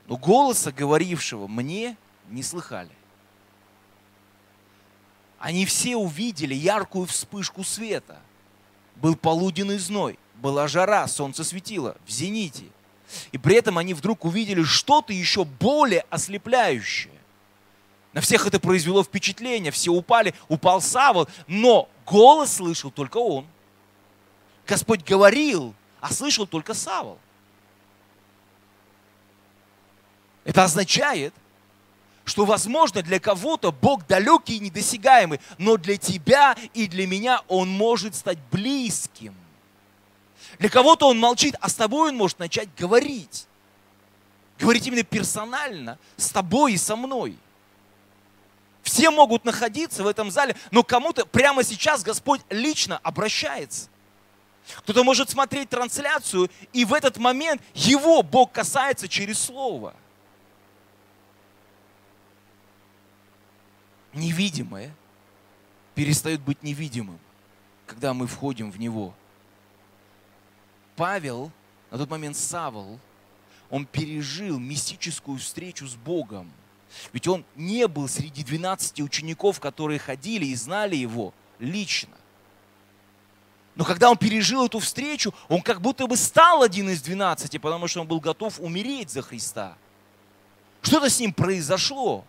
Но 0.06 0.16
голоса, 0.16 0.72
говорившего 0.72 1.46
мне, 1.46 1.96
не 2.28 2.42
слыхали. 2.42 2.90
Они 5.38 5.66
все 5.66 5.96
увидели 5.96 6.54
яркую 6.54 7.06
вспышку 7.06 7.62
света. 7.62 8.20
Был 8.96 9.14
полуденный 9.14 9.78
зной, 9.78 10.18
была 10.36 10.66
жара, 10.66 11.06
солнце 11.06 11.44
светило 11.44 11.96
в 12.06 12.10
зените. 12.10 12.64
И 13.32 13.38
при 13.38 13.56
этом 13.56 13.78
они 13.78 13.94
вдруг 13.94 14.24
увидели 14.24 14.62
что-то 14.64 15.12
еще 15.12 15.44
более 15.44 16.04
ослепляющее. 16.10 17.12
На 18.12 18.20
всех 18.20 18.46
это 18.46 18.58
произвело 18.58 19.04
впечатление, 19.04 19.70
все 19.70 19.92
упали, 19.92 20.34
упал 20.48 20.80
Савол, 20.80 21.28
но 21.46 21.88
голос 22.04 22.54
слышал 22.54 22.90
только 22.90 23.18
он. 23.18 23.46
Господь 24.68 25.02
говорил, 25.02 25.74
а 25.98 26.12
слышал 26.12 26.46
только 26.46 26.74
Савол. 26.74 27.18
Это 30.44 30.64
означает, 30.64 31.32
что, 32.26 32.44
возможно, 32.44 33.02
для 33.02 33.18
кого-то 33.18 33.72
Бог 33.72 34.06
далекий 34.06 34.56
и 34.56 34.60
недосягаемый, 34.60 35.40
но 35.56 35.78
для 35.78 35.96
тебя 35.96 36.54
и 36.74 36.86
для 36.86 37.06
меня 37.06 37.42
Он 37.48 37.70
может 37.70 38.14
стать 38.14 38.38
близким. 38.52 39.34
Для 40.58 40.68
кого-то 40.68 41.08
Он 41.08 41.18
молчит, 41.18 41.56
а 41.60 41.70
с 41.70 41.74
тобой 41.74 42.10
Он 42.10 42.16
может 42.16 42.38
начать 42.38 42.68
говорить. 42.76 43.46
Говорить 44.58 44.86
именно 44.86 45.02
персонально, 45.02 45.98
с 46.18 46.28
тобой 46.28 46.74
и 46.74 46.78
со 46.78 46.94
мной. 46.94 47.38
Все 48.82 49.10
могут 49.10 49.46
находиться 49.46 50.02
в 50.02 50.06
этом 50.06 50.30
зале, 50.30 50.56
но 50.70 50.82
кому-то 50.82 51.24
прямо 51.24 51.64
сейчас 51.64 52.02
Господь 52.02 52.42
лично 52.50 52.98
обращается. 52.98 53.88
Кто-то 54.76 55.04
может 55.04 55.30
смотреть 55.30 55.68
трансляцию, 55.68 56.50
и 56.72 56.84
в 56.84 56.92
этот 56.92 57.16
момент 57.16 57.62
его 57.74 58.22
Бог 58.22 58.52
касается 58.52 59.08
через 59.08 59.38
Слово– 59.38 59.94
невидимое 64.18 64.94
перестает 65.94 66.40
быть 66.40 66.62
невидимым, 66.62 67.18
когда 67.86 68.14
мы 68.14 68.26
входим 68.26 68.70
в 68.70 68.78
него. 68.78 69.14
Павел, 70.96 71.50
на 71.90 71.98
тот 71.98 72.10
момент 72.10 72.36
Савол, 72.36 72.98
он 73.70 73.86
пережил 73.86 74.58
мистическую 74.58 75.38
встречу 75.38 75.86
с 75.86 75.94
Богом. 75.94 76.50
Ведь 77.12 77.28
он 77.28 77.44
не 77.54 77.86
был 77.86 78.08
среди 78.08 78.42
12 78.42 79.00
учеников, 79.00 79.60
которые 79.60 79.98
ходили 79.98 80.46
и 80.46 80.54
знали 80.54 80.96
его 80.96 81.34
лично. 81.58 82.16
Но 83.78 83.84
когда 83.84 84.10
он 84.10 84.16
пережил 84.16 84.66
эту 84.66 84.80
встречу, 84.80 85.32
он 85.48 85.62
как 85.62 85.80
будто 85.80 86.08
бы 86.08 86.16
стал 86.16 86.62
один 86.62 86.90
из 86.90 87.00
12, 87.00 87.60
потому 87.60 87.86
что 87.86 88.00
он 88.00 88.08
был 88.08 88.18
готов 88.18 88.58
умереть 88.58 89.08
за 89.08 89.22
Христа. 89.22 89.78
Что-то 90.82 91.08
с 91.08 91.20
ним 91.20 91.32
произошло. 91.32 92.24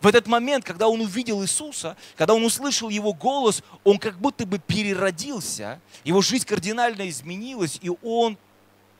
В 0.00 0.06
этот 0.06 0.26
момент, 0.26 0.64
когда 0.64 0.88
он 0.88 1.02
увидел 1.02 1.42
Иисуса, 1.42 1.98
когда 2.16 2.32
он 2.32 2.42
услышал 2.42 2.88
его 2.88 3.12
голос, 3.12 3.62
он 3.84 3.98
как 3.98 4.18
будто 4.18 4.46
бы 4.46 4.58
переродился, 4.58 5.78
его 6.04 6.22
жизнь 6.22 6.46
кардинально 6.46 7.06
изменилась, 7.10 7.78
и 7.82 7.90
он 8.02 8.38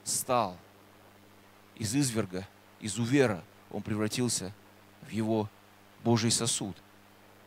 стал 0.05 0.59
из 1.77 1.95
изверга, 1.95 2.47
из 2.81 2.99
увера, 2.99 3.43
он 3.71 3.81
превратился 3.81 4.53
в 5.09 5.09
его 5.09 5.49
Божий 6.05 6.31
сосуд, 6.31 6.77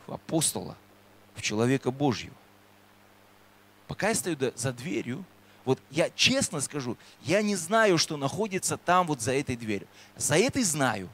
в 0.08 0.12
апостола, 0.12 0.76
в 1.36 1.42
человека 1.42 1.92
Божьего. 1.92 2.34
Пока 3.88 4.10
я 4.10 4.14
стою 4.14 4.36
за 4.54 4.72
дверью, 4.72 5.24
вот 5.64 5.80
я 5.90 6.10
честно 6.10 6.60
скажу, 6.60 6.96
я 7.22 7.42
не 7.42 7.56
знаю, 7.56 7.98
что 7.98 8.16
находится 8.16 8.76
там 8.76 9.06
вот 9.06 9.20
за 9.20 9.32
этой 9.32 9.56
дверью. 9.56 9.88
За 10.16 10.36
этой 10.36 10.62
знаю, 10.62 11.08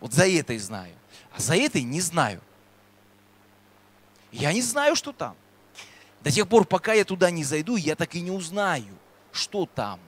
вот 0.00 0.14
за 0.14 0.26
этой 0.26 0.56
знаю. 0.58 0.94
А 1.36 1.40
за 1.40 1.56
этой 1.56 1.82
не 1.82 2.00
знаю. 2.00 2.40
Я 4.30 4.52
не 4.52 4.62
знаю, 4.62 4.96
что 4.96 5.12
там. 5.12 5.36
До 6.22 6.30
тех 6.30 6.48
пор, 6.48 6.64
пока 6.64 6.94
я 6.94 7.04
туда 7.04 7.30
не 7.30 7.44
зайду, 7.44 7.76
я 7.76 7.96
так 7.96 8.14
и 8.14 8.20
не 8.20 8.30
узнаю, 8.30 8.96
что 9.32 9.66
там. 9.66 9.98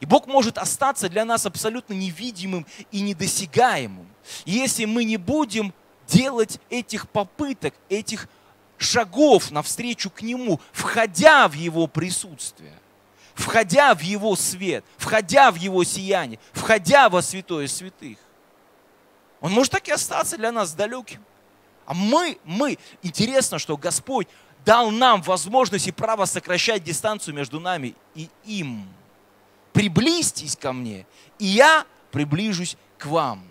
И 0.00 0.06
Бог 0.06 0.26
может 0.26 0.56
остаться 0.58 1.08
для 1.08 1.24
нас 1.24 1.44
абсолютно 1.44 1.92
невидимым 1.92 2.66
и 2.92 3.00
недосягаемым, 3.00 4.06
если 4.44 4.84
мы 4.84 5.04
не 5.04 5.16
будем 5.16 5.74
делать 6.06 6.60
этих 6.70 7.08
попыток, 7.08 7.74
этих 7.88 8.28
шагов 8.78 9.50
навстречу 9.50 10.10
к 10.10 10.22
Нему, 10.22 10.60
входя 10.72 11.48
в 11.48 11.54
Его 11.54 11.86
присутствие, 11.86 12.78
входя 13.34 13.94
в 13.94 14.00
Его 14.00 14.36
свет, 14.36 14.84
входя 14.96 15.50
в 15.50 15.56
Его 15.56 15.84
сияние, 15.84 16.38
входя 16.52 17.08
во 17.08 17.22
святое 17.22 17.66
святых. 17.68 18.18
Он 19.40 19.52
может 19.52 19.72
так 19.72 19.86
и 19.88 19.92
остаться 19.92 20.36
для 20.36 20.52
нас 20.52 20.72
далеким. 20.72 21.24
А 21.84 21.94
мы, 21.94 22.38
мы, 22.44 22.78
интересно, 23.02 23.58
что 23.58 23.76
Господь 23.76 24.26
дал 24.64 24.90
нам 24.90 25.22
возможность 25.22 25.86
и 25.86 25.92
право 25.92 26.24
сокращать 26.24 26.82
дистанцию 26.82 27.34
между 27.34 27.60
нами 27.60 27.94
и 28.14 28.28
им. 28.44 28.88
Приблизьтесь 29.72 30.56
ко 30.56 30.72
мне, 30.72 31.06
и 31.38 31.44
я 31.46 31.86
приближусь 32.10 32.76
к 32.98 33.06
вам. 33.06 33.46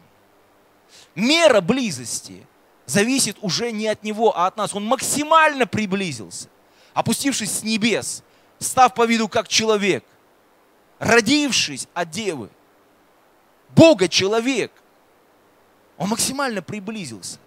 Мера 1.13 1.61
близости 1.61 2.45
зависит 2.85 3.37
уже 3.41 3.71
не 3.71 3.87
от 3.87 4.03
него, 4.03 4.37
а 4.37 4.47
от 4.47 4.57
нас. 4.57 4.73
Он 4.73 4.85
максимально 4.85 5.65
приблизился, 5.67 6.49
опустившись 6.93 7.59
с 7.59 7.63
небес, 7.63 8.23
став 8.59 8.93
по 8.93 9.05
виду 9.05 9.27
как 9.27 9.47
человек, 9.47 10.05
родившись 10.99 11.87
от 11.93 12.09
девы. 12.09 12.49
Бога 13.75 14.07
человек– 14.07 14.71
он 15.97 16.09
максимально 16.09 16.61
приблизился. 16.61 17.39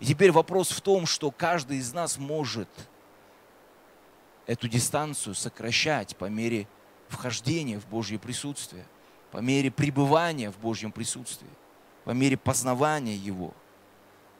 И 0.00 0.06
теперь 0.06 0.32
вопрос 0.32 0.70
в 0.70 0.80
том, 0.80 1.06
что 1.06 1.30
каждый 1.30 1.78
из 1.78 1.92
нас 1.92 2.18
может 2.18 2.68
эту 4.46 4.68
дистанцию 4.68 5.34
сокращать 5.34 6.16
по 6.16 6.26
мере 6.26 6.68
вхождения 7.08 7.78
в 7.78 7.86
Божье 7.86 8.18
присутствие, 8.18 8.86
по 9.30 9.38
мере 9.38 9.70
пребывания 9.70 10.50
в 10.50 10.58
Божьем 10.58 10.92
присутствии, 10.92 11.50
по 12.04 12.10
мере 12.10 12.36
познавания 12.36 13.16
Его. 13.16 13.54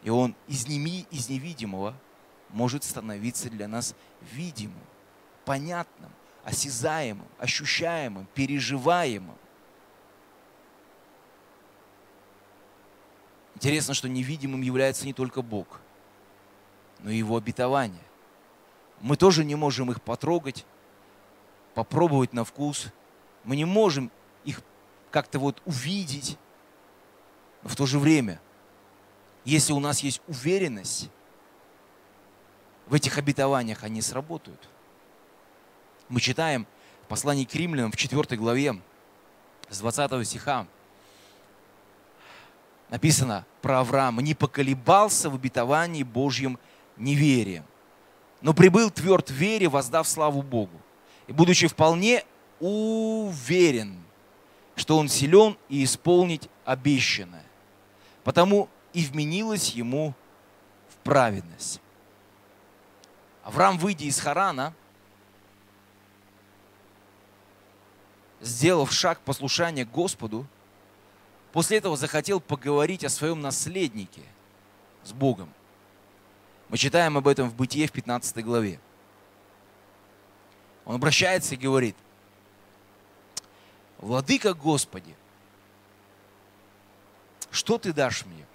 И 0.05 0.11
Он 0.11 0.37
из, 0.47 0.69
неми, 0.69 1.07
из 1.11 1.29
невидимого 1.29 1.95
может 2.51 2.85
становиться 2.85 3.51
для 3.51 3.67
нас 3.67 3.97
видимым, 4.33 4.85
понятным, 5.45 6.13
осязаемым, 6.45 7.27
ощущаемым, 7.39 8.29
переживаемым. 8.35 9.37
Интересно, 13.55 13.95
что 13.95 14.09
невидимым 14.09 14.61
является 14.61 15.07
не 15.07 15.15
только 15.15 15.41
Бог, 15.41 15.81
но 16.99 17.11
и 17.11 17.17
Его 17.17 17.39
обетование. 17.39 18.05
Мы 19.01 19.17
тоже 19.17 19.43
не 19.43 19.55
можем 19.55 19.91
их 19.91 20.03
потрогать, 20.03 20.67
попробовать 21.75 22.35
на 22.35 22.45
вкус. 22.45 22.89
Мы 23.43 23.57
не 23.57 23.65
можем 23.65 24.11
их 24.45 24.61
как-то 25.11 25.39
вот 25.39 25.63
увидеть. 25.65 26.39
Но 27.63 27.71
в 27.71 27.77
то 27.77 27.87
же 27.87 27.99
время, 27.99 28.41
если 29.45 29.73
у 29.73 29.81
нас 29.81 30.01
есть 30.01 30.21
уверенность 30.27 31.11
в 32.87 32.95
этих 32.95 33.19
обетованиях, 33.19 33.85
они 33.85 34.01
сработают. 34.03 34.69
Мы 36.09 36.21
читаем 36.21 36.67
послание 37.09 37.47
к 37.47 37.55
римлянам 37.55 37.93
в 37.93 37.97
4 37.97 38.37
главе 38.37 38.81
с 39.71 39.79
20 39.79 40.27
стиха 40.27 40.67
написано 42.91 43.45
про 43.63 43.81
Авраама, 43.81 44.23
не 44.23 44.35
поколебался 44.35 45.31
в 45.31 45.35
обетовании 45.35 46.03
Божьем 46.03 46.59
неверием, 46.97 47.65
но 48.41 48.55
прибыл 48.55 48.91
тверд 48.91 49.31
в 49.31 49.35
вере, 49.35 49.69
воздав 49.69 50.07
славу 50.07 50.43
Богу. 50.43 50.81
И 51.27 51.33
будучи 51.33 51.67
вполне 51.67 52.25
уверен, 52.61 53.99
что 54.77 54.99
он 54.99 55.09
силен 55.09 55.57
и 55.69 55.83
исполнить 55.83 56.49
обещанное. 56.65 57.45
Потому 58.23 58.69
и 58.95 59.05
вменилось 59.05 59.71
ему 59.71 60.15
в 60.89 60.97
праведность. 61.05 61.81
Авраам, 63.43 63.77
выйдя 63.77 64.05
из 64.07 64.19
Харана, 64.21 64.73
сделав 68.41 68.93
шаг 68.93 69.21
послушания 69.21 69.85
Господу, 69.85 70.47
после 71.53 71.79
этого 71.79 71.97
захотел 71.97 72.41
поговорить 72.41 73.05
о 73.05 73.11
своем 73.11 73.41
наследнике 73.41 74.23
с 75.03 75.13
Богом. 75.13 75.53
Мы 76.69 76.79
читаем 76.79 77.19
об 77.19 77.27
этом 77.27 77.51
в 77.51 77.55
Бытие 77.55 77.89
в 77.89 77.93
15 77.93 78.45
главе. 78.45 78.79
Он 80.85 80.95
обращается 80.95 81.55
и 81.55 81.59
говорит, 81.59 81.97
«Владыка 83.99 84.55
Господи, 84.55 85.17
что 87.51 87.77
ты 87.77 87.93
дашь 87.93 88.25
мне?» 88.25 88.47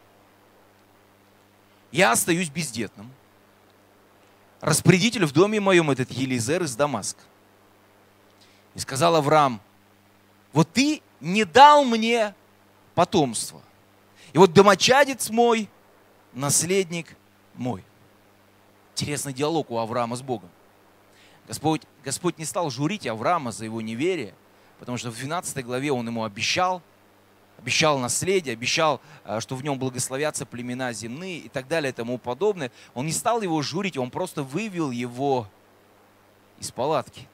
Я 1.91 2.12
остаюсь 2.12 2.50
бездетным. 2.50 3.12
Распорядитель 4.62 5.25
в 5.25 5.31
доме 5.31 5.60
моем 5.60 5.89
этот 5.89 6.12
Елизер 6.12 6.63
из 6.63 6.75
Дамаска. 6.75 7.22
И 8.75 8.79
сказал 8.79 9.15
Авраам, 9.15 9.62
вот 10.53 10.72
ты 10.72 11.01
не 11.19 11.46
дал 11.46 11.84
мне 11.86 12.34
потомство. 12.93 13.62
И 14.34 14.38
вот 14.38 14.53
домочадец 14.53 15.29
мой, 15.29 15.69
наследник 16.34 17.15
мой. 17.55 17.84
Интересный 18.93 19.34
диалог 19.34 19.72
у 19.72 19.77
Авраама 19.77 20.15
с 20.15 20.22
Богом. 20.22 20.50
Господь, 21.48 21.81
Господь 22.03 22.38
не 22.38 22.46
стал 22.46 22.69
журить 22.69 23.08
Авраама 23.08 23.51
за 23.51 23.65
его 23.65 23.81
неверие, 23.81 24.36
потому 24.77 24.98
что 24.98 25.10
в 25.10 25.15
12 25.15 25.65
главе 25.65 25.91
он 25.91 26.05
ему 26.08 26.24
обещал, 26.24 26.84
обещал 27.60 28.00
наследие, 28.00 28.54
обещал, 28.54 29.01
э, 29.25 29.39
что 29.42 29.56
в 29.56 29.63
нем 29.63 29.78
благословятся 29.78 30.46
племена 30.46 30.94
земные 30.94 31.39
и 31.39 31.50
так 31.50 31.68
далее 31.68 31.92
и 31.92 31.94
тому 31.94 32.18
подобное. 32.18 32.72
Он 32.94 33.06
не 33.06 33.12
стал 33.12 33.42
его 33.42 33.62
журить, 33.62 33.98
он 33.98 34.10
просто 34.10 34.44
вывел 34.44 34.92
его 34.92 35.48
из 36.58 36.72
палатки. 36.72 37.28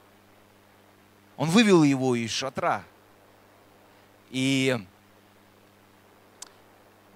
Он 1.36 1.48
вывел 1.48 1.82
его 1.82 2.16
из 2.16 2.30
шатра. 2.30 2.84
И 4.30 4.78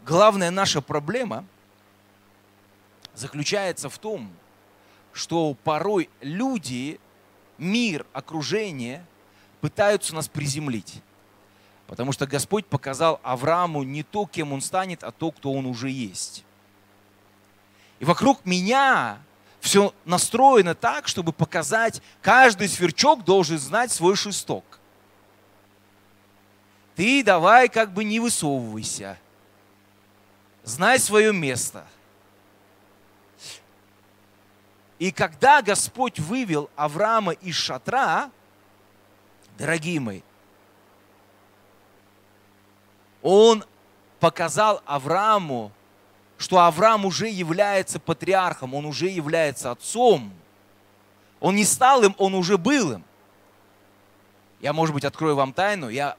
главная 0.07 0.51
наша 0.51 0.81
проблема 0.81 1.45
заключается 3.15 3.89
в 3.89 3.99
том, 3.99 4.31
что 5.13 5.55
порой 5.65 6.09
люди, 6.21 7.01
мир, 7.59 8.07
окружение 8.13 9.05
пытаются 9.61 10.15
нас 10.15 10.29
приземлить. 10.29 11.03
Потому 11.91 12.13
что 12.13 12.25
Господь 12.25 12.67
показал 12.67 13.19
Аврааму 13.25 13.83
не 13.83 14.05
то, 14.05 14.25
кем 14.25 14.53
он 14.53 14.61
станет, 14.61 15.03
а 15.03 15.11
то, 15.11 15.33
кто 15.33 15.53
он 15.53 15.67
уже 15.67 15.91
есть. 15.91 16.45
И 17.99 18.05
вокруг 18.05 18.47
меня 18.47 19.21
все 19.59 19.93
настроено 20.05 20.77
так, 20.77 21.09
чтобы 21.09 21.33
показать, 21.33 22.01
каждый 22.23 22.69
сверчок 22.69 23.25
должен 23.25 23.59
знать 23.59 23.91
свой 23.91 24.15
шесток. 24.15 24.79
Ты 26.95 27.25
давай 27.25 27.69
как 27.69 27.93
бы 27.93 28.05
не 28.05 28.21
высовывайся. 28.21 29.19
Знай 30.63 31.01
свое 31.01 31.33
место. 31.33 31.85
И 35.01 35.11
когда 35.11 35.61
Господь 35.61 36.21
вывел 36.21 36.71
Авраама 36.77 37.33
из 37.33 37.57
шатра, 37.57 38.31
дорогие 39.59 39.99
мои, 39.99 40.21
Он 43.23 43.65
показал 44.19 44.83
Аврааму, 44.87 45.73
что 46.39 46.59
Авраам 46.59 47.05
уже 47.05 47.29
является 47.29 48.01
патриархом, 48.01 48.75
он 48.75 48.87
уже 48.87 49.09
является 49.09 49.71
отцом. 49.71 50.33
Он 51.39 51.55
не 51.55 51.65
стал 51.65 52.03
им, 52.03 52.15
он 52.19 52.35
уже 52.35 52.57
был 52.57 52.93
им. 52.93 53.05
Я, 54.61 54.73
может 54.73 54.95
быть, 54.95 55.05
открою 55.05 55.37
вам 55.37 55.53
тайну, 55.53 55.89
я 55.89 56.17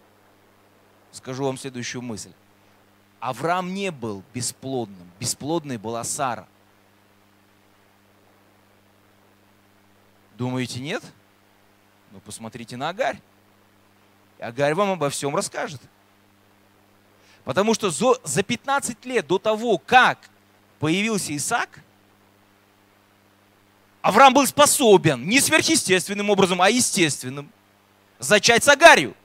скажу 1.11 1.43
вам 1.45 1.57
следующую 1.57 2.01
мысль. 2.01 2.31
Авраам 3.19 3.73
не 3.73 3.91
был 3.91 4.23
бесплодным. 4.33 5.09
Бесплодной 5.19 5.77
была 5.77 6.03
Сара. 6.03 6.47
Думаете, 10.37 10.79
нет? 10.79 11.03
Ну, 12.11 12.19
посмотрите 12.19 12.77
на 12.77 12.89
Агарь. 12.89 13.21
И 14.39 14.41
Агарь 14.41 14.73
вам 14.73 14.91
обо 14.91 15.09
всем 15.11 15.35
расскажет. 15.35 15.81
Потому 17.43 17.73
что 17.73 17.89
за 17.89 18.43
15 18.43 19.05
лет 19.05 19.27
до 19.27 19.39
того, 19.39 19.77
как 19.77 20.29
появился 20.79 21.35
Исаак, 21.35 21.81
Авраам 24.01 24.33
был 24.33 24.47
способен 24.47 25.27
не 25.27 25.39
сверхъестественным 25.39 26.29
образом, 26.29 26.61
а 26.61 26.69
естественным 26.69 27.51
зачать 28.19 28.63
с 28.63 28.67
Агарью. 28.67 29.15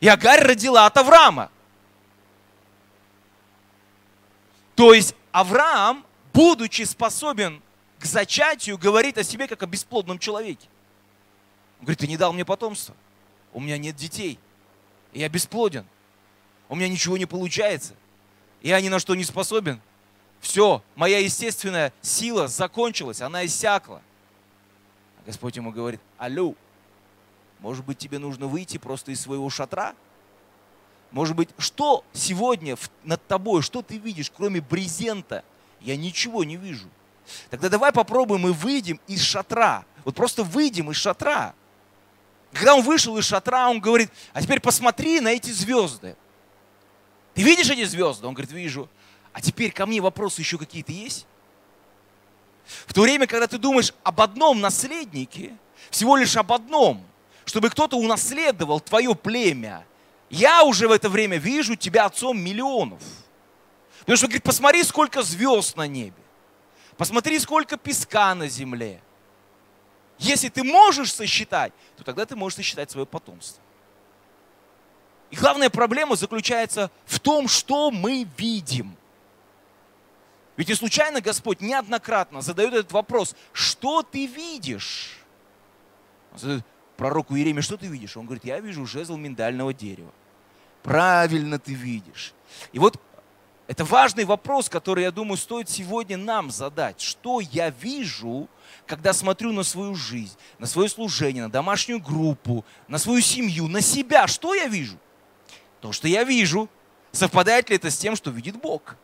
И 0.00 0.06
Агарь 0.06 0.40
родила 0.42 0.86
от 0.86 0.96
Авраама. 0.96 1.50
То 4.76 4.94
есть 4.94 5.16
Авраам, 5.32 6.06
будучи 6.32 6.82
способен 6.82 7.60
к 7.98 8.04
зачатию, 8.04 8.78
говорит 8.78 9.18
о 9.18 9.24
себе 9.24 9.48
как 9.48 9.64
о 9.64 9.66
бесплодном 9.66 10.20
человеке. 10.20 10.68
Он 11.80 11.86
говорит, 11.86 11.98
ты 11.98 12.06
не 12.06 12.16
дал 12.16 12.32
мне 12.32 12.44
потомства, 12.44 12.94
у 13.52 13.60
меня 13.60 13.76
нет 13.78 13.96
детей, 13.96 14.38
я 15.12 15.28
бесплоден, 15.28 15.86
у 16.68 16.76
меня 16.76 16.88
ничего 16.88 17.16
не 17.16 17.26
получается, 17.26 17.94
я 18.62 18.80
ни 18.80 18.88
на 18.88 18.98
что 18.98 19.14
не 19.14 19.24
способен. 19.24 19.80
Все, 20.40 20.82
моя 20.94 21.18
естественная 21.18 21.92
сила 22.00 22.46
закончилась, 22.48 23.20
она 23.20 23.44
иссякла. 23.44 24.02
А 25.18 25.26
Господь 25.26 25.56
ему 25.56 25.72
говорит, 25.72 26.00
алло, 26.16 26.54
может 27.60 27.84
быть, 27.84 27.98
тебе 27.98 28.18
нужно 28.18 28.46
выйти 28.46 28.78
просто 28.78 29.10
из 29.10 29.20
своего 29.20 29.50
шатра? 29.50 29.94
Может 31.10 31.34
быть, 31.34 31.48
что 31.58 32.04
сегодня 32.12 32.76
над 33.02 33.26
тобой, 33.26 33.62
что 33.62 33.82
ты 33.82 33.98
видишь, 33.98 34.30
кроме 34.30 34.60
брезента? 34.60 35.42
Я 35.80 35.96
ничего 35.96 36.44
не 36.44 36.56
вижу. 36.56 36.88
Тогда 37.50 37.68
давай 37.68 37.92
попробуем 37.92 38.46
и 38.46 38.52
выйдем 38.52 39.00
из 39.06 39.22
шатра. 39.22 39.84
Вот 40.04 40.14
просто 40.14 40.44
выйдем 40.44 40.90
из 40.90 40.96
шатра. 40.96 41.54
Когда 42.52 42.74
он 42.74 42.82
вышел 42.82 43.16
из 43.18 43.26
шатра, 43.26 43.68
он 43.68 43.80
говорит, 43.80 44.10
а 44.32 44.42
теперь 44.42 44.60
посмотри 44.60 45.20
на 45.20 45.28
эти 45.28 45.50
звезды. 45.50 46.16
Ты 47.34 47.42
видишь 47.42 47.70
эти 47.70 47.84
звезды? 47.84 48.26
Он 48.26 48.34
говорит, 48.34 48.52
вижу. 48.52 48.88
А 49.32 49.40
теперь 49.40 49.70
ко 49.70 49.86
мне 49.86 50.00
вопросы 50.00 50.40
еще 50.40 50.58
какие-то 50.58 50.92
есть? 50.92 51.26
В 52.86 52.92
то 52.92 53.02
время, 53.02 53.26
когда 53.26 53.46
ты 53.46 53.58
думаешь 53.58 53.94
об 54.02 54.20
одном 54.20 54.60
наследнике, 54.60 55.56
всего 55.90 56.16
лишь 56.16 56.36
об 56.36 56.52
одном, 56.52 57.06
чтобы 57.44 57.70
кто-то 57.70 57.96
унаследовал 57.96 58.80
твое 58.80 59.14
племя, 59.14 59.84
я 60.30 60.64
уже 60.64 60.88
в 60.88 60.92
это 60.92 61.08
время 61.08 61.38
вижу 61.38 61.76
тебя 61.76 62.06
отцом 62.06 62.38
миллионов. 62.38 63.00
Потому 64.00 64.16
что, 64.16 64.26
говорит, 64.26 64.42
посмотри, 64.42 64.82
сколько 64.82 65.22
звезд 65.22 65.76
на 65.76 65.86
небе. 65.86 66.22
Посмотри, 66.96 67.38
сколько 67.38 67.76
песка 67.76 68.34
на 68.34 68.48
земле. 68.48 69.00
Если 70.18 70.48
ты 70.48 70.64
можешь 70.64 71.12
сосчитать, 71.12 71.72
то 71.96 72.04
тогда 72.04 72.26
ты 72.26 72.34
можешь 72.34 72.56
сосчитать 72.56 72.90
свое 72.90 73.06
потомство. 73.06 73.62
И 75.30 75.36
главная 75.36 75.70
проблема 75.70 76.16
заключается 76.16 76.90
в 77.06 77.20
том, 77.20 77.48
что 77.48 77.90
мы 77.90 78.26
видим. 78.36 78.96
Ведь 80.56 80.70
и 80.70 80.74
случайно 80.74 81.20
Господь 81.20 81.60
неоднократно 81.60 82.40
задает 82.40 82.74
этот 82.74 82.92
вопрос, 82.92 83.36
что 83.52 84.02
ты 84.02 84.26
видишь? 84.26 85.18
Он 86.32 86.38
задает 86.38 86.66
пророку 86.96 87.36
Иеремии, 87.36 87.60
что 87.60 87.76
ты 87.76 87.86
видишь? 87.86 88.16
Он 88.16 88.24
говорит, 88.24 88.44
я 88.44 88.58
вижу 88.58 88.84
жезл 88.84 89.16
миндального 89.16 89.72
дерева. 89.72 90.12
Правильно 90.82 91.60
ты 91.60 91.74
видишь. 91.74 92.34
И 92.72 92.78
вот 92.80 93.00
это 93.68 93.84
важный 93.84 94.24
вопрос, 94.24 94.70
который, 94.70 95.04
я 95.04 95.10
думаю, 95.10 95.36
стоит 95.36 95.68
сегодня 95.68 96.16
нам 96.16 96.50
задать. 96.50 97.02
Что 97.02 97.40
я 97.40 97.68
вижу, 97.68 98.48
когда 98.86 99.12
смотрю 99.12 99.52
на 99.52 99.62
свою 99.62 99.94
жизнь, 99.94 100.34
на 100.58 100.66
свое 100.66 100.88
служение, 100.88 101.42
на 101.42 101.50
домашнюю 101.50 102.00
группу, 102.00 102.64
на 102.88 102.96
свою 102.96 103.20
семью, 103.20 103.68
на 103.68 103.82
себя? 103.82 104.26
Что 104.26 104.54
я 104.54 104.68
вижу? 104.68 104.98
То, 105.82 105.92
что 105.92 106.08
я 106.08 106.24
вижу. 106.24 106.70
Совпадает 107.12 107.68
ли 107.68 107.76
это 107.76 107.90
с 107.90 107.98
тем, 107.98 108.16
что 108.16 108.30
видит 108.30 108.56
Бог? 108.56 108.96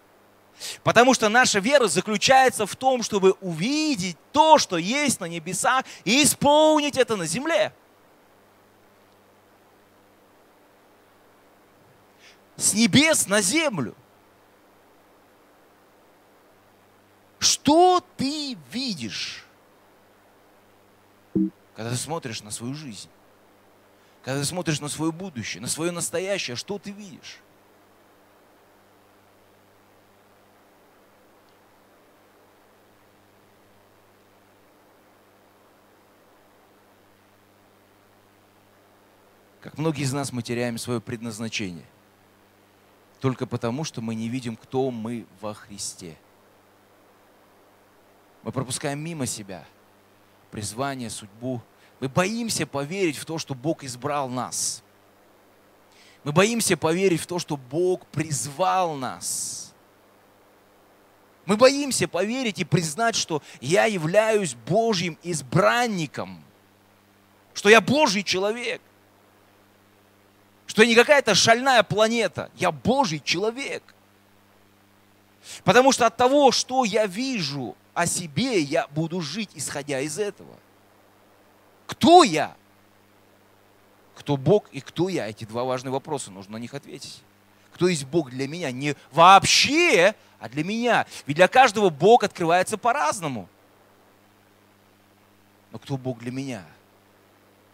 Потому 0.83 1.12
что 1.12 1.29
наша 1.29 1.59
вера 1.59 1.87
заключается 1.87 2.64
в 2.64 2.74
том, 2.74 3.03
чтобы 3.03 3.33
увидеть 3.42 4.16
то, 4.33 4.57
что 4.57 4.79
есть 4.79 5.20
на 5.20 5.27
небесах, 5.27 5.85
и 6.07 6.22
исполнить 6.22 6.96
это 6.96 7.16
на 7.16 7.27
земле. 7.27 7.74
С 12.57 12.72
небес 12.72 13.27
на 13.27 13.42
землю. 13.42 13.94
Что 17.44 18.02
ты 18.16 18.57
видишь, 18.72 19.44
когда 21.76 21.90
ты 21.90 21.96
смотришь 21.96 22.42
на 22.42 22.50
свою 22.50 22.74
жизнь? 22.74 23.11
Когда 24.22 24.40
ты 24.40 24.46
смотришь 24.46 24.80
на 24.80 24.88
свое 24.88 25.12
будущее, 25.12 25.61
на 25.61 25.68
свое 25.68 25.92
настоящее, 25.92 26.57
что 26.57 26.78
ты 26.78 26.90
видишь? 26.90 27.38
как 39.61 39.78
многие 39.78 40.02
из 40.02 40.12
нас 40.12 40.30
мы 40.30 40.42
теряем 40.42 40.76
свое 40.76 41.00
предназначение. 41.00 41.87
Только 43.18 43.46
потому, 43.46 43.83
что 43.83 44.02
мы 44.02 44.14
не 44.14 44.28
видим, 44.28 44.57
кто 44.57 44.90
мы 44.90 45.26
во 45.40 45.54
Христе. 45.54 46.16
Мы 48.44 48.52
пропускаем 48.52 48.98
мимо 49.00 49.26
себя 49.26 49.64
призвание, 50.50 51.09
судьбу. 51.09 51.62
Мы 51.98 52.09
боимся 52.09 52.66
поверить 52.66 53.16
в 53.16 53.24
то, 53.24 53.38
что 53.38 53.54
Бог 53.54 53.83
избрал 53.83 54.28
нас. 54.28 54.83
Мы 56.22 56.33
боимся 56.33 56.76
поверить 56.76 57.22
в 57.22 57.26
то, 57.26 57.38
что 57.38 57.57
Бог 57.57 58.07
призвал 58.07 58.94
нас. 58.94 59.74
Мы 61.46 61.57
боимся 61.57 62.07
поверить 62.07 62.59
и 62.59 62.64
признать, 62.64 63.16
что 63.16 63.42
я 63.61 63.87
являюсь 63.87 64.54
Божьим 64.54 65.18
избранником, 65.22 66.42
что 67.54 67.68
я 67.68 67.80
Божий 67.80 68.22
человек, 68.22 68.80
что 70.66 70.83
я 70.83 70.88
не 70.88 70.94
какая-то 70.94 71.35
шальная 71.35 71.83
планета, 71.83 72.50
я 72.57 72.70
Божий 72.70 73.20
человек. 73.20 73.83
Потому 75.62 75.92
что 75.92 76.07
от 76.07 76.16
того, 76.16 76.52
что 76.52 76.85
я 76.85 77.07
вижу 77.07 77.76
о 77.94 78.07
себе, 78.07 78.61
я 78.61 78.87
буду 78.88 79.20
жить, 79.20 79.50
исходя 79.54 80.00
из 80.00 80.18
этого. 80.18 80.57
Кто 81.87 82.24
я? 82.24 82.57
Кто 84.16 84.37
Бог 84.37 84.68
и 84.72 84.80
кто 84.80 85.09
я? 85.09 85.28
Эти 85.28 85.44
два 85.44 85.64
важные 85.64 85.92
вопроса, 85.92 86.30
нужно 86.30 86.54
на 86.54 86.57
них 86.59 86.74
ответить. 86.74 87.22
Кто 87.72 87.88
есть 87.88 88.04
Бог 88.04 88.30
для 88.30 88.46
меня? 88.46 88.70
Не 88.70 88.94
вообще, 89.11 90.14
а 90.38 90.48
для 90.48 90.64
меня. 90.64 91.07
Ведь 91.26 91.37
для 91.37 91.48
каждого 91.48 91.90
Бог 91.90 92.22
открывается 92.22 92.78
по-разному. 92.78 93.48
Но 95.72 95.78
кто 95.78 95.96
Бог 95.96 96.20
для 96.20 96.30
меня? 96.30 96.64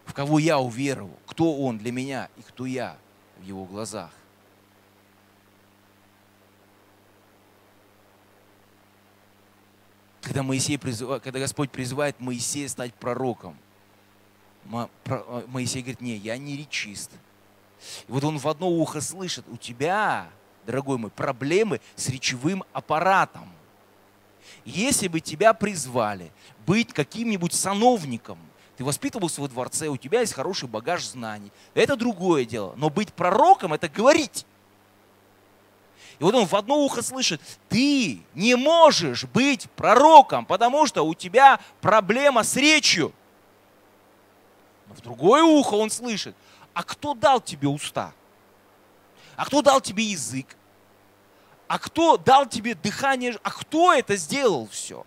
В 0.05 0.13
кого 0.13 0.39
я 0.39 0.57
уверовал? 0.59 1.15
Кто 1.27 1.55
Он 1.61 1.77
для 1.77 1.91
меня 1.91 2.29
и 2.37 2.41
кто 2.41 2.65
я 2.65 2.97
в 3.37 3.43
Его 3.43 3.65
глазах? 3.65 4.11
Когда, 10.31 10.43
Моисей 10.43 10.77
призыв... 10.77 11.21
когда 11.21 11.39
Господь 11.39 11.71
призывает 11.71 12.17
Моисея 12.21 12.69
стать 12.69 12.93
пророком, 12.93 13.57
Моисей 14.63 15.81
говорит, 15.81 15.99
не, 15.99 16.15
я 16.15 16.37
не 16.37 16.55
речист, 16.55 17.11
и 18.07 18.11
вот 18.13 18.23
он 18.23 18.37
в 18.37 18.47
одно 18.47 18.69
ухо 18.69 19.01
слышит, 19.01 19.43
у 19.49 19.57
тебя, 19.57 20.29
дорогой 20.65 20.97
мой, 20.97 21.11
проблемы 21.11 21.81
с 21.97 22.07
речевым 22.07 22.63
аппаратом. 22.71 23.49
Если 24.63 25.09
бы 25.09 25.19
тебя 25.19 25.53
призвали 25.53 26.31
быть 26.65 26.93
каким-нибудь 26.93 27.51
сановником, 27.51 28.39
ты 28.77 28.85
воспитывался 28.85 29.41
во 29.41 29.49
дворце, 29.49 29.89
у 29.89 29.97
тебя 29.97 30.21
есть 30.21 30.31
хороший 30.31 30.69
багаж 30.69 31.03
знаний, 31.03 31.51
это 31.73 31.97
другое 31.97 32.45
дело. 32.45 32.73
Но 32.77 32.89
быть 32.89 33.11
пророком– 33.11 33.73
это 33.73 33.89
говорить. 33.89 34.45
И 36.21 36.23
вот 36.23 36.35
он 36.35 36.45
в 36.45 36.55
одно 36.55 36.77
ухо 36.77 37.01
слышит, 37.01 37.41
ты 37.67 38.21
не 38.35 38.53
можешь 38.53 39.23
быть 39.23 39.67
пророком, 39.71 40.45
потому 40.45 40.85
что 40.85 41.01
у 41.01 41.15
тебя 41.15 41.59
проблема 41.81 42.43
с 42.43 42.55
речью. 42.57 43.11
Но 44.87 44.93
в 44.93 45.01
другое 45.01 45.41
ухо 45.41 45.73
он 45.73 45.89
слышит, 45.89 46.35
а 46.75 46.83
кто 46.83 47.15
дал 47.15 47.41
тебе 47.41 47.67
уста? 47.69 48.13
А 49.35 49.45
кто 49.45 49.63
дал 49.63 49.81
тебе 49.81 50.03
язык? 50.03 50.45
А 51.67 51.79
кто 51.79 52.17
дал 52.17 52.45
тебе 52.45 52.75
дыхание? 52.75 53.39
А 53.41 53.49
кто 53.49 53.91
это 53.91 54.15
сделал 54.15 54.69
все? 54.71 55.03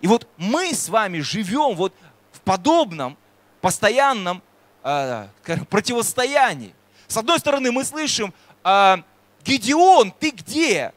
И 0.00 0.08
вот 0.08 0.26
мы 0.36 0.74
с 0.74 0.88
вами 0.88 1.20
живем 1.20 1.76
вот 1.76 1.94
в 2.32 2.40
подобном 2.40 3.16
постоянном 3.60 4.42
э, 4.82 5.28
противостоянии. 5.68 6.74
С 7.06 7.16
одной 7.16 7.38
стороны, 7.38 7.70
мы 7.70 7.84
слышим, 7.84 8.34
э, 8.64 8.96
Гедеон, 9.44 10.12
ты 10.12 10.30
где? 10.30 10.92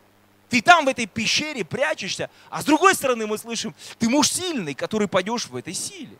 Ты 0.49 0.61
там 0.61 0.85
в 0.85 0.87
этой 0.87 1.07
пещере 1.07 1.63
прячешься. 1.63 2.29
А 2.49 2.61
с 2.61 2.65
другой 2.65 2.93
стороны, 2.95 3.25
мы 3.25 3.37
слышим, 3.37 3.73
ты 3.97 4.09
муж 4.09 4.29
сильный, 4.29 4.73
который 4.73 5.07
пойдешь 5.07 5.47
в 5.47 5.55
этой 5.55 5.73
силе. 5.73 6.17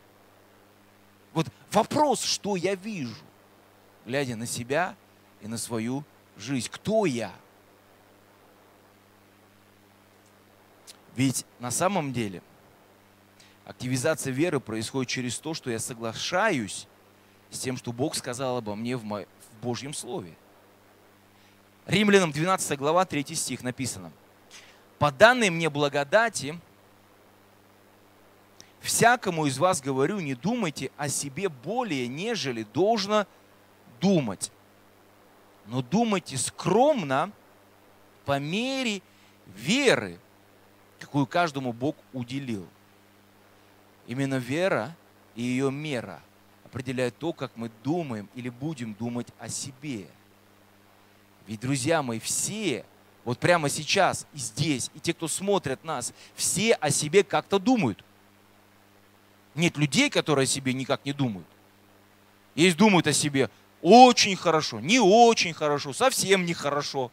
Вот 1.34 1.48
вопрос, 1.72 2.24
что 2.24 2.56
я 2.56 2.76
вижу 2.76 3.16
глядя 4.06 4.36
на 4.36 4.46
себя 4.46 4.96
и 5.42 5.48
на 5.48 5.58
свою 5.58 6.04
жизнь. 6.38 6.70
Кто 6.72 7.06
я? 7.06 7.34
Ведь 11.16 11.46
на 11.60 11.72
самом 11.72 12.12
деле 12.12 12.42
активизация 13.66 14.34
веры 14.34 14.60
происходит 14.60 15.10
через 15.10 15.38
то, 15.38 15.54
что 15.54 15.70
я 15.70 15.80
соглашаюсь 15.80 16.88
с 17.52 17.60
тем, 17.60 17.78
что 17.78 17.92
Бог 17.92 18.16
сказал 18.16 18.58
обо 18.58 18.76
мне 18.76 18.98
в, 18.98 19.26
Божьем 19.62 19.94
Слове. 19.94 20.36
Римлянам 21.86 22.32
12 22.32 22.78
глава, 22.80 23.06
3 23.06 23.36
стих 23.36 23.64
написано. 23.64 24.12
«По 25.00 25.12
данной 25.12 25.50
мне 25.50 25.70
благодати, 25.70 26.58
всякому 28.80 29.48
из 29.48 29.58
вас 29.58 29.82
говорю, 29.82 30.20
не 30.20 30.34
думайте 30.34 30.92
о 30.98 31.10
себе 31.10 31.50
более, 31.50 32.08
нежели 32.08 32.66
должно 32.74 33.26
думать. 34.00 34.52
Но 35.66 35.82
думайте 35.82 36.38
скромно 36.38 37.32
по 38.26 38.40
мере 38.40 39.02
веры, 39.48 40.20
какую 41.00 41.26
каждому 41.26 41.74
Бог 41.74 41.96
уделил. 42.14 42.68
Именно 44.08 44.36
вера 44.36 44.96
и 45.36 45.42
ее 45.42 45.72
мера 45.72 46.22
определяют 46.66 47.18
то, 47.18 47.34
как 47.34 47.52
мы 47.56 47.70
думаем 47.84 48.30
или 48.36 48.50
будем 48.50 48.94
думать 48.94 49.28
о 49.40 49.50
себе. 49.50 50.08
Ведь, 51.48 51.60
друзья 51.60 52.02
мои, 52.02 52.20
все, 52.20 52.86
вот 53.26 53.40
прямо 53.40 53.70
сейчас 53.70 54.26
и 54.34 54.38
здесь, 54.38 54.90
и 54.94 55.00
те, 55.00 55.14
кто 55.14 55.28
смотрят 55.28 55.84
нас, 55.84 56.14
все 56.36 56.74
о 56.74 56.90
себе 56.90 57.24
как-то 57.24 57.60
думают. 57.60 58.04
Нет 59.56 59.78
людей, 59.78 60.10
которые 60.10 60.44
о 60.44 60.48
себе 60.48 60.74
никак 60.74 61.06
не 61.06 61.14
думают. 61.14 61.48
Есть 62.56 62.78
думают 62.78 63.08
о 63.08 63.14
себе, 63.14 63.50
очень 63.82 64.36
хорошо, 64.36 64.80
не 64.80 65.00
очень 65.00 65.54
хорошо, 65.54 65.94
совсем 65.94 66.46
не 66.46 66.54
хорошо. 66.54 67.12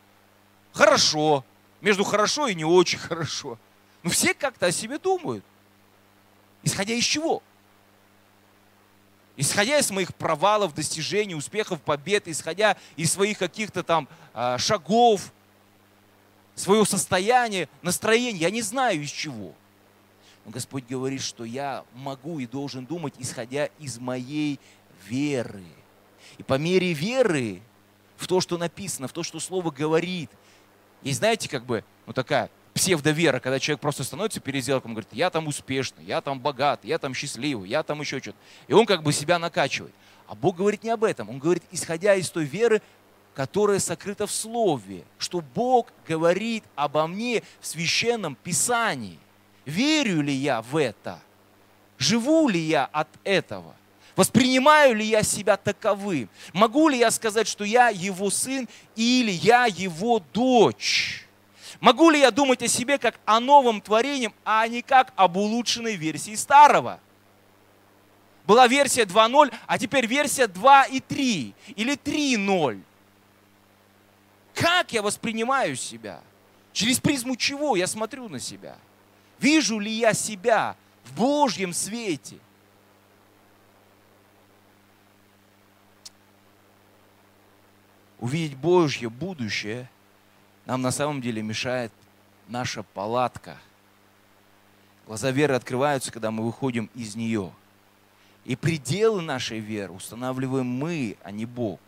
Хорошо. 0.73 1.45
Между 1.81 2.05
хорошо 2.05 2.47
и 2.47 2.55
не 2.55 2.65
очень 2.65 2.99
хорошо. 3.09 3.59
Но 4.03 4.11
все 4.11 4.35
как-то 4.35 4.67
о 4.67 4.73
себе 4.73 4.99
думают. 4.99 5.45
Исходя 6.63 6.95
из 6.95 7.05
чего? 7.05 7.43
Исходя 9.37 9.79
из 9.79 9.91
моих 9.91 10.15
провалов, 10.15 10.75
достижений, 10.75 11.35
успехов, 11.35 11.81
побед, 11.81 12.29
исходя 12.29 12.77
из 12.97 13.13
своих 13.13 13.39
каких-то 13.39 13.83
там 13.83 14.09
а, 14.35 14.59
шагов, 14.59 15.33
своего 16.55 16.85
состояния, 16.85 17.69
настроения, 17.83 18.39
я 18.39 18.51
не 18.51 18.63
знаю 18.63 19.03
из 19.03 19.11
чего. 19.11 19.55
Но 20.45 20.51
Господь 20.51 20.85
говорит, 20.89 21.23
что 21.23 21.45
я 21.45 21.85
могу 21.95 22.39
и 22.39 22.47
должен 22.47 22.85
думать, 22.85 23.15
исходя 23.19 23.67
из 23.79 23.99
моей 23.99 24.59
веры. 25.09 25.65
И 26.39 26.43
по 26.43 26.59
мере 26.59 26.93
веры 26.93 27.63
в 28.17 28.27
то, 28.27 28.41
что 28.41 28.59
написано, 28.59 29.09
в 29.09 29.13
то, 29.13 29.23
что 29.23 29.41
Слово 29.41 29.71
говорит, 29.71 30.31
и 31.03 31.13
знаете, 31.13 31.49
как 31.49 31.65
бы, 31.65 31.85
ну 32.07 32.13
такая 32.13 32.51
псевдовера, 32.75 33.41
когда 33.41 33.59
человек 33.59 33.81
просто 33.81 34.05
становится 34.05 34.41
перед 34.41 34.65
зеркалом 34.65 34.93
и 34.93 34.95
говорит, 34.97 35.13
я 35.13 35.31
там 35.31 35.47
успешный, 35.47 36.05
я 36.05 36.21
там 36.21 36.41
богат, 36.41 36.81
я 36.85 36.99
там 36.99 37.15
счастливый, 37.15 37.69
я 37.69 37.83
там 37.83 38.01
еще 38.01 38.21
что-то. 38.21 38.39
И 38.69 38.73
он 38.73 38.87
как 38.87 39.03
бы 39.03 39.13
себя 39.13 39.39
накачивает. 39.39 39.95
А 40.27 40.35
Бог 40.35 40.57
говорит 40.57 40.85
не 40.85 40.91
об 40.91 41.05
этом. 41.05 41.29
Он 41.29 41.39
говорит, 41.39 41.65
исходя 41.73 42.15
из 42.15 42.31
той 42.31 42.45
веры, 42.45 42.81
которая 43.35 43.79
сокрыта 43.79 44.27
в 44.27 44.33
Слове, 44.33 45.05
что 45.19 45.41
Бог 45.41 45.93
говорит 46.07 46.65
обо 46.75 47.07
мне 47.07 47.43
в 47.61 47.67
священном 47.67 48.37
Писании. 48.37 49.19
Верю 49.65 50.21
ли 50.21 50.33
я 50.33 50.63
в 50.63 50.77
это? 50.77 51.21
Живу 51.99 52.49
ли 52.49 52.61
я 52.61 52.87
от 52.87 53.09
этого? 53.25 53.75
Воспринимаю 54.17 54.95
ли 54.95 55.05
я 55.05 55.23
себя 55.23 55.57
таковым? 55.57 56.29
Могу 56.53 56.89
ли 56.89 56.99
я 56.99 57.11
сказать, 57.11 57.49
что 57.49 57.65
я 57.65 57.89
его 57.89 58.31
сын 58.31 58.69
или 58.97 59.31
я 59.31 59.67
его 59.67 60.23
дочь? 60.33 61.27
Могу 61.81 62.11
ли 62.11 62.21
я 62.21 62.31
думать 62.31 62.63
о 62.63 62.69
себе 62.69 62.99
как 62.99 63.19
о 63.25 63.41
новом 63.41 63.81
творении, 63.81 64.31
а 64.45 64.67
не 64.69 64.83
как 64.83 65.13
об 65.17 65.37
улучшенной 65.37 65.97
версии 65.97 66.35
старого? 66.35 67.01
Была 68.47 68.67
версия 68.67 69.05
2.0, 69.05 69.53
а 69.67 69.79
теперь 69.79 70.07
версия 70.07 70.45
2.3 70.45 71.55
или 71.77 71.95
3.0. 71.95 72.83
Как 74.55 74.93
я 74.93 75.03
воспринимаю 75.03 75.77
себя? 75.77 76.21
Через 76.73 77.01
призму 77.01 77.37
чего 77.37 77.77
я 77.77 77.87
смотрю 77.87 78.29
на 78.29 78.39
себя? 78.39 78.77
Вижу 79.39 79.79
ли 79.79 79.91
я 79.91 80.13
себя 80.13 80.77
в 81.05 81.15
Божьем 81.15 81.73
свете– 81.73 82.37
увидеть 88.21 88.57
Божье 88.57 89.09
будущее, 89.09 89.89
нам 90.71 90.83
на 90.83 90.93
самом 90.93 91.21
деле 91.21 91.43
мешает 91.43 91.91
наша 92.47 92.85
палатка. 92.85 93.59
Глаза 95.05 95.33
веры 95.33 95.57
открываются, 95.57 96.13
когда 96.13 96.31
мы 96.31 96.47
выходим 96.47 96.89
из 96.95 97.17
нее. 97.17 97.53
И 98.45 98.55
пределы 98.55 99.21
нашей 99.21 99.59
веры 99.59 99.93
устанавливаем 99.93 100.67
мы, 100.67 101.17
а 101.25 101.33
не 101.33 101.45
Бог. 101.45 101.81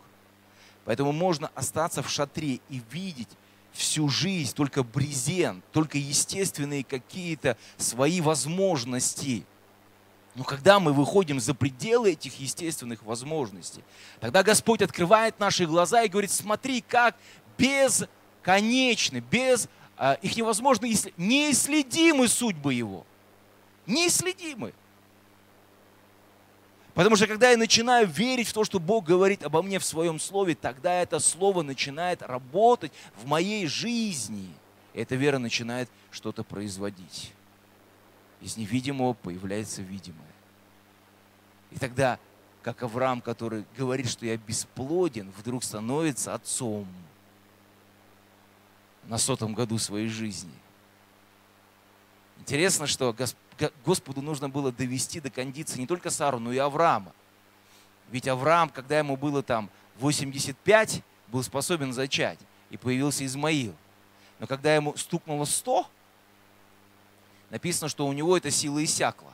Поэтому 0.83 1.13
можно 1.13 1.49
остаться 1.55 2.03
в 2.03 2.09
шатре 2.09 2.59
и 2.67 2.81
видеть 2.91 3.29
всю 3.71 4.09
жизнь 4.09 4.53
только 4.53 4.83
брезент, 4.83 5.63
только 5.71 5.97
естественные 5.97 6.83
какие-то 6.83 7.55
свои 7.77 8.19
возможности. 8.19 9.45
Но 10.35 10.43
когда 10.43 10.81
мы 10.81 10.91
выходим 10.91 11.39
за 11.39 11.53
пределы 11.53 12.11
этих 12.11 12.37
естественных 12.37 13.01
возможностей, 13.03 13.81
тогда 14.19 14.43
Господь 14.43 14.81
открывает 14.81 15.39
наши 15.39 15.65
глаза 15.65 16.03
и 16.03 16.09
говорит, 16.09 16.31
смотри, 16.31 16.81
как 16.81 17.15
безконечны, 18.43 19.19
без, 19.19 19.67
э, 19.97 20.17
их 20.21 20.35
невозможно, 20.35 20.85
неисследимы 21.17 22.27
судьбы 22.27 22.73
Его. 22.73 23.05
Неисследимы. 23.85 24.73
Потому 26.93 27.15
что 27.15 27.25
когда 27.25 27.49
я 27.49 27.57
начинаю 27.57 28.07
верить 28.07 28.47
в 28.47 28.53
то, 28.53 28.63
что 28.63 28.79
Бог 28.79 29.05
говорит 29.05 29.43
обо 29.43 29.63
мне 29.63 29.79
в 29.79 29.85
своем 29.85 30.19
слове, 30.19 30.55
тогда 30.55 30.93
это 31.01 31.19
слово 31.19 31.63
начинает 31.63 32.21
работать 32.21 32.91
в 33.15 33.25
моей 33.25 33.65
жизни. 33.65 34.47
Эта 34.93 35.15
вера 35.15 35.39
начинает 35.39 35.89
что-то 36.11 36.43
производить. 36.43 37.33
Из 38.41 38.57
невидимого 38.57 39.13
появляется 39.13 39.81
видимое. 39.81 40.21
И 41.71 41.79
тогда, 41.79 42.19
как 42.61 42.83
Авраам, 42.83 43.21
который 43.21 43.65
говорит, 43.75 44.07
что 44.07 44.27
я 44.27 44.37
бесплоден, 44.37 45.31
вдруг 45.35 45.63
становится 45.63 46.35
отцом 46.35 46.87
на 49.07 49.17
сотом 49.17 49.53
году 49.53 49.77
своей 49.77 50.07
жизни. 50.07 50.53
Интересно, 52.39 52.87
что 52.87 53.15
Господу 53.85 54.21
нужно 54.21 54.49
было 54.49 54.71
довести 54.71 55.19
до 55.19 55.29
кондиции 55.29 55.79
не 55.79 55.87
только 55.87 56.09
Сару, 56.09 56.39
но 56.39 56.51
и 56.51 56.57
Авраама. 56.57 57.13
Ведь 58.11 58.27
Авраам, 58.27 58.69
когда 58.69 58.97
ему 58.97 59.15
было 59.15 59.41
там 59.41 59.69
85, 59.99 61.01
был 61.29 61.43
способен 61.43 61.93
зачать. 61.93 62.39
И 62.69 62.77
появился 62.77 63.25
Измаил. 63.25 63.75
Но 64.39 64.47
когда 64.47 64.75
ему 64.75 64.95
стукнуло 64.97 65.45
100, 65.45 65.87
написано, 67.49 67.87
что 67.87 68.07
у 68.07 68.13
него 68.13 68.35
эта 68.35 68.51
сила 68.51 68.83
иссякла. 68.83 69.33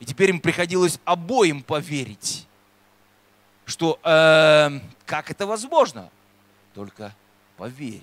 И 0.00 0.04
теперь 0.04 0.30
им 0.30 0.40
приходилось 0.40 0.98
обоим 1.04 1.62
поверить, 1.62 2.46
что 3.64 3.98
э, 4.02 4.80
как 5.06 5.30
это 5.30 5.46
возможно? 5.46 6.10
Только 6.74 7.14
по 7.56 7.68
вере. 7.68 8.02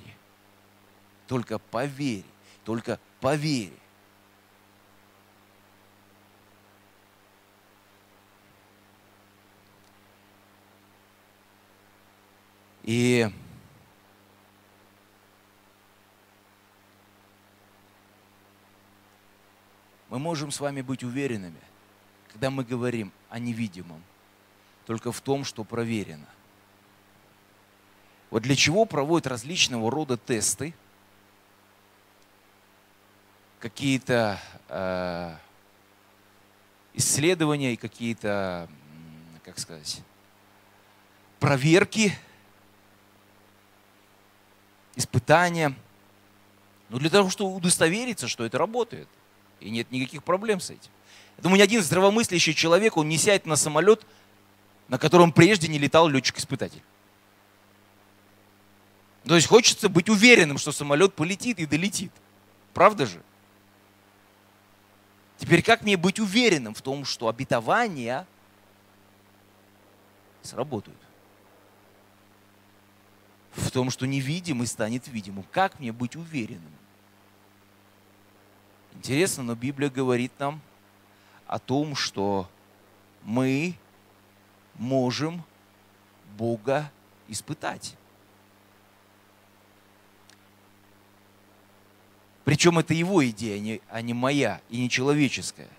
Только 1.32 1.60
по 1.60 1.86
вере. 1.86 2.26
Только 2.66 3.00
по 3.22 3.36
вере. 3.36 3.72
И 12.84 13.32
мы 20.10 20.20
можем 20.20 20.52
с 20.52 20.60
вами 20.60 20.82
быть 20.82 21.02
уверенными, 21.06 21.56
когда 22.34 22.50
мы 22.50 22.66
говорим 22.66 23.14
о 23.30 23.40
невидимом, 23.40 24.04
только 24.86 25.14
в 25.14 25.22
том, 25.22 25.46
что 25.46 25.64
проверено. 25.64 26.28
Вот 28.32 28.44
для 28.44 28.58
чего 28.58 28.84
проводят 28.84 29.28
различного 29.28 29.90
рода 29.90 30.18
тесты, 30.18 30.74
какие-то 33.62 34.40
э, 34.68 35.36
исследования 36.96 37.74
и 37.74 37.78
какие-то, 37.78 38.68
как 39.46 39.58
сказать, 39.60 40.02
проверки– 41.40 42.14
испытания. 44.96 45.74
Но 46.90 47.00
для 47.00 47.10
того, 47.10 47.30
чтобы 47.30 47.56
удостовериться, 47.56 48.28
что 48.28 48.46
это 48.46 48.58
работает. 48.58 49.08
И 49.60 49.70
нет 49.70 49.92
никаких 49.92 50.24
проблем 50.24 50.60
с 50.60 50.70
этим. 50.70 50.92
Я 51.38 51.44
думаю, 51.44 51.60
ни 51.60 51.64
один 51.64 51.82
здравомыслящий 51.82 52.54
человек, 52.54 52.98
он 52.98 53.08
не 53.08 53.18
сядет 53.18 53.46
на 53.46 53.56
самолет, 53.56 54.06
на 54.88 54.98
котором 54.98 55.32
прежде 55.32 55.68
не 55.68 55.78
летал 55.78 56.08
летчик-испытатель. 56.08 56.82
То 59.26 59.36
есть 59.36 59.48
хочется 59.48 59.88
быть 59.88 60.10
уверенным, 60.10 60.58
что 60.58 60.72
самолет 60.72 61.14
полетит 61.14 61.60
и 61.60 61.66
долетит. 61.66 62.12
Правда 62.74 63.06
же? 63.06 63.22
Теперь 65.42 65.62
как 65.62 65.82
мне 65.82 65.98
быть 65.98 66.20
уверенным 66.20 66.74
в 66.74 66.82
том, 66.82 67.04
что 67.04 67.28
обетования 67.28 68.26
сработают? 70.42 70.98
в 73.54 73.70
том, 73.72 73.90
что 73.90 74.06
невидимый 74.06 74.68
станет 74.68 75.08
видимым. 75.08 75.46
Как 75.52 75.80
мне 75.80 75.92
быть 75.92 76.16
уверенным? 76.16 76.74
Интересно, 78.94 79.44
но 79.44 79.56
Библия 79.56 79.90
говорит 79.90 80.32
нам 80.40 80.62
о 81.48 81.60
том, 81.60 81.96
что 81.96 82.50
мы 83.24 83.76
можем 84.76 85.44
Бога 86.38 86.92
испытать. 87.28 87.96
Причем 92.52 92.80
это 92.80 92.94
его 92.94 93.26
идея, 93.30 93.56
а 93.56 93.60
не, 93.60 93.82
а 93.90 94.02
не 94.02 94.14
моя 94.14 94.60
и 94.70 94.82
не 94.82 94.90
человеческая. 94.90 95.70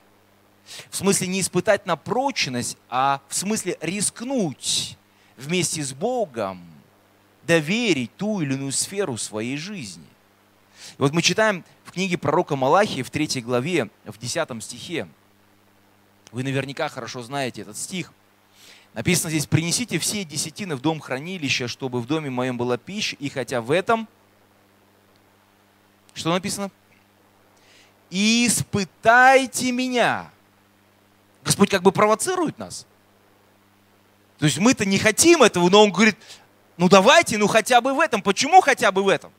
В 0.89 0.97
смысле 0.97 1.27
не 1.27 1.43
испытать 1.43 1.85
на 1.85 1.97
прочность, 1.97 2.79
а 2.89 3.21
в 3.29 3.35
смысле 3.35 3.77
рискнуть 3.83 4.97
вместе 5.37 5.83
с 5.83 5.93
Богом 5.93 6.65
доверить 7.47 8.17
ту 8.17 8.41
или 8.41 8.55
иную 8.55 8.73
сферу 8.73 9.19
своей 9.19 9.59
жизни. 9.59 10.07
И 10.93 10.95
вот 10.97 11.13
мы 11.13 11.21
читаем 11.21 11.63
в 11.85 11.93
книге 11.93 12.17
пророка 12.17 12.57
Малахии 12.57 13.03
в 13.03 13.11
3 13.11 13.43
главе, 13.43 13.91
в 14.07 14.17
10 14.17 14.65
стихе. 14.65 15.07
Вы 16.31 16.43
наверняка 16.43 16.89
хорошо 16.89 17.23
знаете 17.23 17.61
этот 17.61 17.77
стих. 17.77 18.15
Написано 18.95 19.29
здесь, 19.29 19.45
принесите 19.45 19.99
все 19.99 20.25
десятины 20.25 20.75
в 20.75 20.81
дом 20.81 21.01
хранилища, 21.01 21.69
чтобы 21.69 22.01
в 22.01 22.07
доме 22.07 22.31
моем 22.31 22.57
была 22.57 22.79
пища, 22.79 23.15
и 23.21 23.29
хотя 23.29 23.61
в 23.61 23.71
этом, 23.73 24.09
что 26.14 26.31
написано? 26.31 26.70
Испытайте 28.11 29.72
меня. 29.72 30.31
Господь 31.44 31.70
как 31.70 31.83
бы 31.83 31.92
провоцирует 31.92 32.59
нас. 32.59 32.87
То 34.38 34.46
есть 34.46 34.59
мы-то 34.59 34.85
не 34.85 34.98
хотим 34.98 35.42
этого, 35.42 35.68
но 35.70 35.83
Он 35.83 35.90
говорит, 35.90 36.16
ну 36.77 36.88
давайте, 36.88 37.38
ну 37.38 37.46
хотя 37.46 37.81
бы 37.81 37.94
в 37.94 38.01
этом. 38.01 38.22
Почему 38.22 38.61
хотя 38.61 38.92
бы 38.92 39.03
в 39.03 39.09
этом? 39.09 39.33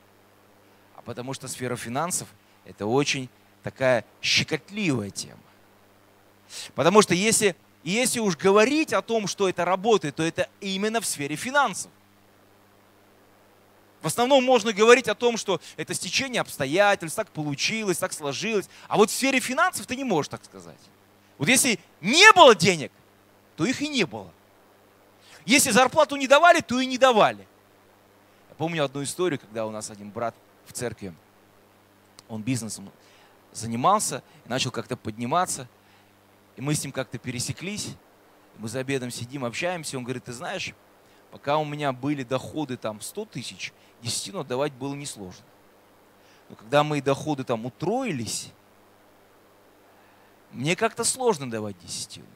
А 0.96 1.02
потому 1.02 1.34
что 1.34 1.48
сфера 1.48 1.76
финансов– 1.76 2.28
это 2.66 2.86
очень 2.86 3.30
такая 3.64 4.06
щекотливая 4.22 5.10
тема. 5.10 5.40
Потому 6.76 7.02
что 7.02 7.14
если, 7.14 7.56
если 7.84 8.20
уж 8.20 8.38
говорить 8.38 8.94
о 8.94 9.02
том, 9.02 9.28
что 9.28 9.50
это 9.50 9.66
работает, 9.66 10.16
то 10.16 10.24
это 10.24 10.50
именно 10.62 11.02
в 11.02 11.06
сфере 11.06 11.36
финансов. 11.36 11.92
В 14.04 14.08
основном 14.08 14.44
можно 14.44 14.74
говорить 14.74 15.08
о 15.08 15.16
том, 15.16 15.38
что 15.38 15.62
это 15.78 15.94
стечение 15.94 16.42
обстоятельств, 16.42 17.16
так 17.16 17.30
получилось, 17.30 17.98
так 17.98 18.12
сложилось. 18.12 18.70
А 18.90 18.98
вот 18.98 19.10
в 19.10 19.14
сфере 19.14 19.40
финансов 19.40 19.88
ты 19.88 19.96
не 19.96 20.04
можешь 20.04 20.28
так 20.28 20.44
сказать. 20.44 20.78
Вот 21.38 21.48
если 21.48 21.80
не 22.02 22.30
было 22.34 22.54
денег, 22.54 22.92
то 23.56 23.66
их 23.66 23.82
и 23.82 23.88
не 23.88 24.04
было. 24.04 24.30
Если 25.46 25.72
зарплату 25.72 26.18
не 26.18 26.28
давали, 26.28 26.60
то 26.60 26.82
и 26.82 26.86
не 26.86 26.98
давали. 26.98 27.48
Я 28.50 28.56
помню 28.58 28.84
одну 28.84 29.04
историю, 29.04 29.40
когда 29.40 29.66
у 29.66 29.72
нас 29.72 29.90
один 29.90 30.10
брат 30.10 30.36
в 30.66 30.74
церкви, 30.74 31.14
он 32.28 32.42
бизнесом 32.42 32.92
занимался, 33.54 34.22
начал 34.46 34.72
как-то 34.72 34.98
подниматься, 34.98 35.70
и 36.58 36.62
мы 36.62 36.76
с 36.76 36.84
ним 36.84 36.92
как-то 36.92 37.18
пересеклись, 37.18 37.96
мы 38.58 38.68
за 38.68 38.80
обедом 38.80 39.12
сидим, 39.12 39.46
общаемся, 39.46 39.98
он 39.98 40.04
говорит, 40.04 40.26
ты 40.26 40.34
знаешь, 40.34 40.74
пока 41.32 41.58
у 41.58 41.64
меня 41.64 41.94
были 41.94 42.24
доходы 42.24 42.76
там 42.76 43.00
100 43.00 43.26
тысяч, 43.26 43.72
десятину 44.04 44.42
отдавать 44.42 44.74
было 44.74 44.94
несложно. 44.94 45.44
Но 46.50 46.56
когда 46.56 46.84
мои 46.84 47.02
доходы 47.02 47.44
там 47.44 47.66
утроились, 47.66 48.52
мне 50.52 50.76
как-то 50.76 51.04
сложно 51.04 51.50
давать 51.50 51.76
десятину. 51.80 52.28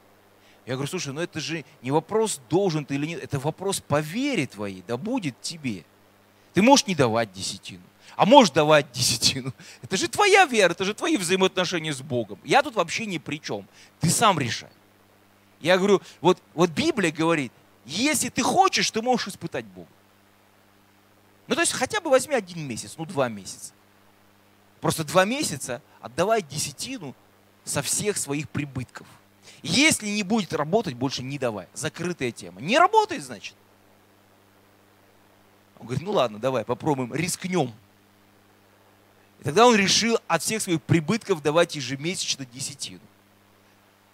Я 0.66 0.74
говорю, 0.74 0.90
слушай, 0.90 1.14
ну 1.14 1.22
это 1.22 1.40
же 1.40 1.64
не 1.82 1.92
вопрос, 1.92 2.42
должен 2.50 2.84
ты 2.84 2.96
или 2.96 3.06
нет, 3.06 3.24
это 3.24 3.40
вопрос 3.40 3.80
по 3.80 4.02
вере 4.02 4.48
твоей, 4.48 4.84
да 4.86 4.98
будет 4.98 5.40
тебе. 5.42 5.86
Ты 6.54 6.62
можешь 6.62 6.88
не 6.88 6.96
давать 6.96 7.32
десятину, 7.32 7.84
а 8.16 8.26
можешь 8.26 8.52
давать 8.52 8.92
десятину. 8.92 9.54
Это 9.82 9.96
же 9.96 10.08
твоя 10.08 10.46
вера, 10.46 10.72
это 10.72 10.84
же 10.84 10.94
твои 10.94 11.16
взаимоотношения 11.16 11.94
с 11.94 12.02
Богом. 12.02 12.40
Я 12.44 12.64
тут 12.64 12.76
вообще 12.76 13.06
ни 13.06 13.18
при 13.18 13.40
чем. 13.40 13.68
Ты 14.00 14.10
сам 14.10 14.40
решай. 14.40 14.72
Я 15.62 15.78
говорю, 15.78 16.02
вот, 16.20 16.42
вот 16.54 16.70
Библия 16.72 17.12
говорит, 17.12 17.52
если 17.86 18.30
ты 18.30 18.42
хочешь, 18.42 18.92
ты 18.92 19.02
можешь 19.02 19.30
испытать 19.30 19.66
Бога. 19.66 19.88
Ну, 21.48 21.56
то 21.56 21.62
есть 21.62 21.74
хотя 21.74 22.02
бы 22.02 22.10
возьми 22.10 22.36
один 22.36 22.68
месяц, 22.68 22.96
ну, 22.98 23.06
два 23.06 23.30
месяца. 23.30 23.74
Просто 24.82 25.04
два 25.04 25.26
месяца 25.26 25.82
отдавай 26.02 26.42
десятину 26.42 27.16
со 27.64 27.82
всех 27.82 28.18
своих 28.18 28.50
прибытков– 28.50 29.08
Если 29.62 30.08
не 30.08 30.24
будет 30.24 30.54
работать, 30.54 30.94
больше 30.94 31.24
не 31.24 31.38
давай. 31.38 31.68
Закрытая 31.74 32.32
тема. 32.32 32.62
Не 32.62 32.78
работает, 32.78 33.24
значит. 33.24 33.56
Он 35.80 35.88
говорит, 35.88 36.06
ну 36.06 36.12
ладно, 36.12 36.40
давай 36.40 36.66
попробуем, 36.66 37.14
рискнем. 37.14 37.74
И 39.40 39.44
тогда 39.44 39.68
он 39.68 39.76
решил 39.76 40.20
от 40.28 40.42
всех 40.42 40.62
своих 40.62 40.82
прибытков 40.82 41.42
давать 41.42 41.76
ежемесячно 41.76 42.46
десятину. 42.46 43.02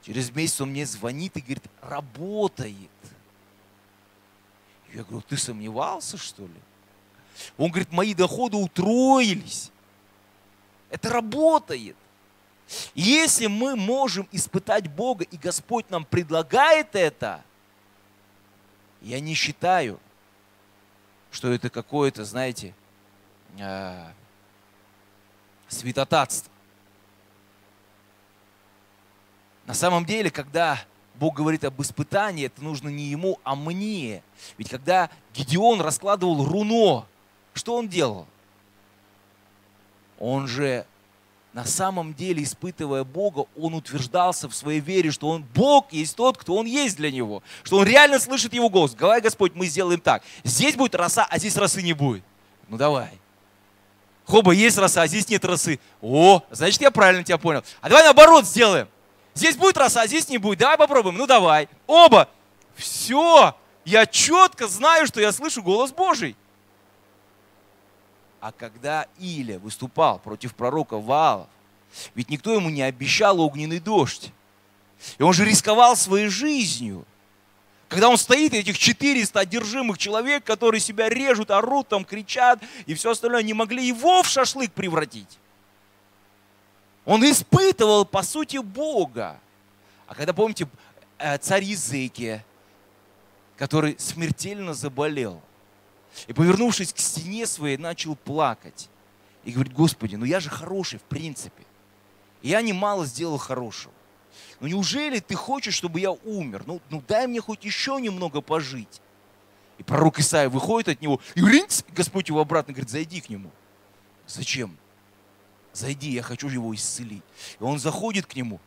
Через 0.02 0.32
месяц 0.32 0.60
он 0.60 0.72
мне 0.72 0.86
звонит 0.86 1.38
и 1.38 1.42
говорит, 1.42 1.64
работает. 1.82 2.90
Я 4.94 5.04
говорю, 5.04 5.22
ты 5.22 5.38
сомневался, 5.38 6.18
что 6.18 6.44
ли? 6.44 6.60
Он 7.58 7.70
говорит, 7.70 7.92
мои 7.92 8.14
доходы 8.14 8.58
утроились. 8.58 9.72
Это 10.90 11.10
работает. 11.10 11.96
Если 12.96 13.48
мы 13.48 13.76
можем 13.76 14.28
испытать 14.32 14.88
Бога, 14.88 15.24
и 15.26 15.38
Господь 15.38 15.90
нам 15.90 16.06
предлагает 16.06 16.96
это, 16.96 17.44
я 19.02 19.20
не 19.20 19.34
считаю, 19.34 20.00
что 21.32 21.52
это 21.52 21.70
какое-то, 21.70 22.24
знаете, 22.26 22.74
э, 23.58 24.06
святотатство. 25.68 26.52
На 29.66 29.74
самом 29.74 30.06
деле, 30.06 30.30
когда 30.30 30.80
Бог 31.16 31.36
говорит 31.36 31.64
об 31.64 31.82
испытании, 31.82 32.46
это 32.46 32.64
нужно 32.64 32.90
не 32.90 33.06
ему, 33.06 33.40
а 33.44 33.56
мне. 33.56 34.24
Ведь 34.58 34.70
когда 34.70 35.10
Гедеон 35.34 35.82
раскладывал 35.82 36.46
руно, 36.46 37.06
что 37.54 37.76
он 37.76 37.88
делал? 37.88 38.28
Он 40.20 40.48
же 40.48 40.86
на 41.54 41.66
самом 41.66 42.16
деле, 42.16 42.44
испытывая 42.44 43.04
Бога, 43.04 43.46
он 43.56 43.76
утверждался 43.76 44.50
в 44.50 44.56
своей 44.56 44.80
вере, 44.80 45.12
что 45.12 45.30
он 45.30 45.46
Бог 45.54 45.94
есть 45.94 46.16
тот, 46.16 46.36
кто 46.36 46.56
он 46.56 46.66
есть 46.66 46.98
для 46.98 47.12
него. 47.12 47.44
Что 47.62 47.78
он 47.78 47.86
реально 47.86 48.20
слышит 48.20 48.56
его 48.56 48.70
голос. 48.70 48.96
Давай, 48.96 49.22
Господь, 49.22 49.54
мы 49.54 49.68
сделаем 49.68 50.00
так. 50.00 50.24
Здесь 50.44 50.76
будет 50.76 50.96
роса, 50.96 51.28
а 51.30 51.38
здесь 51.38 51.56
росы 51.56 51.84
не 51.84 51.94
будет. 51.94 52.24
Ну 52.70 52.78
давай. 52.78 53.20
Хоба, 54.26 54.52
есть 54.52 54.80
роса, 54.80 55.04
а 55.04 55.08
здесь 55.08 55.30
нет 55.30 55.46
росы. 55.46 55.80
О, 56.02 56.42
значит, 56.50 56.82
я 56.82 56.90
правильно 56.90 57.24
тебя 57.24 57.38
понял. 57.38 57.64
А 57.82 57.90
давай 57.90 58.04
наоборот 58.04 58.46
сделаем. 58.46 58.88
Здесь 59.36 59.56
будет 59.56 59.78
роса, 59.78 60.02
а 60.02 60.08
здесь 60.08 60.28
не 60.30 60.40
будет. 60.40 60.58
Давай 60.58 60.78
попробуем. 60.78 61.18
Ну 61.18 61.28
давай. 61.28 61.70
Оба. 61.86 62.30
Все. 62.76 63.56
Я 63.86 64.08
четко 64.08 64.68
знаю, 64.68 65.06
что 65.06 65.22
я 65.22 65.32
слышу 65.32 65.62
голос 65.62 65.92
Божий. 65.92 66.36
А 68.44 68.52
когда 68.52 69.08
Иля 69.20 69.58
выступал 69.58 70.20
против 70.20 70.54
пророка 70.54 70.98
Ваалов, 70.98 71.48
ведь 72.14 72.30
никто 72.30 72.54
ему 72.54 72.70
не 72.70 72.82
обещал 72.82 73.40
огненный 73.40 73.80
дождь. 73.80 74.34
И 75.18 75.24
он 75.24 75.32
же 75.32 75.46
рисковал 75.46 75.96
своей 75.96 76.28
жизнью. 76.28 77.06
Когда 77.88 78.10
он 78.10 78.18
стоит, 78.18 78.54
этих 78.54 78.78
400 78.78 79.40
одержимых 79.40 79.98
человек, 79.98 80.44
которые 80.44 80.82
себя 80.82 81.08
режут, 81.08 81.52
орут, 81.52 81.88
там, 81.88 82.04
кричат, 82.04 82.62
и 82.86 82.94
все 82.96 83.12
остальное, 83.12 83.44
не 83.44 83.54
могли 83.54 83.88
его 83.88 84.22
в 84.24 84.28
шашлык 84.28 84.74
превратить. 84.74 85.40
Он 87.06 87.24
испытывал, 87.24 88.04
по 88.04 88.24
сути, 88.24 88.58
Бога. 88.58 89.40
А 90.06 90.16
когда, 90.16 90.34
помните, 90.34 90.68
э, 91.18 91.38
царь 91.38 91.64
Языкия, 91.64 92.44
который 93.56 93.96
смертельно 93.98 94.74
заболел– 94.74 95.42
и, 96.28 96.34
повернувшись 96.34 96.94
к 96.94 97.00
стене 97.00 97.46
своей, 97.46 97.78
начал 97.78 98.16
плакать. 98.16 98.90
И 99.44 99.52
говорит, 99.52 99.74
Господи, 99.74 100.16
ну 100.16 100.26
я 100.26 100.40
же 100.40 100.50
хороший 100.50 101.00
в 101.00 101.04
принципе. 101.04 101.64
И 102.42 102.50
я 102.50 102.62
немало 102.62 103.06
сделал 103.06 103.38
хорошего. 103.38 103.94
Ну 104.60 104.68
неужели 104.68 105.20
ты 105.20 105.36
хочешь, 105.36 105.74
чтобы 105.74 106.00
я 106.00 106.12
умер? 106.12 106.64
Ну, 106.66 106.82
ну 106.90 107.04
дай 107.08 107.28
мне 107.28 107.42
хоть 107.42 107.66
еще 107.66 108.00
немного 108.00 108.42
пожить. 108.42 109.02
И 109.78 109.84
пророк 109.84 110.20
Исаия 110.20 110.50
выходит 110.50 110.90
от 110.90 111.02
него, 111.02 111.20
и 111.36 111.42
ринц, 111.42 111.84
Господь 111.90 112.30
его 112.30 112.40
обратно 112.40 112.74
говорит, 112.74 112.90
зайди 112.90 113.22
к 113.22 113.30
нему. 113.30 113.50
Зачем? 114.28 114.78
Зайди, 115.74 116.12
я 116.12 116.22
хочу 116.22 116.48
его 116.48 116.74
исцелить. 116.76 117.24
И 117.60 117.64
он 117.64 117.80
заходит 117.80 118.28
к 118.28 118.36
нему, 118.36 118.60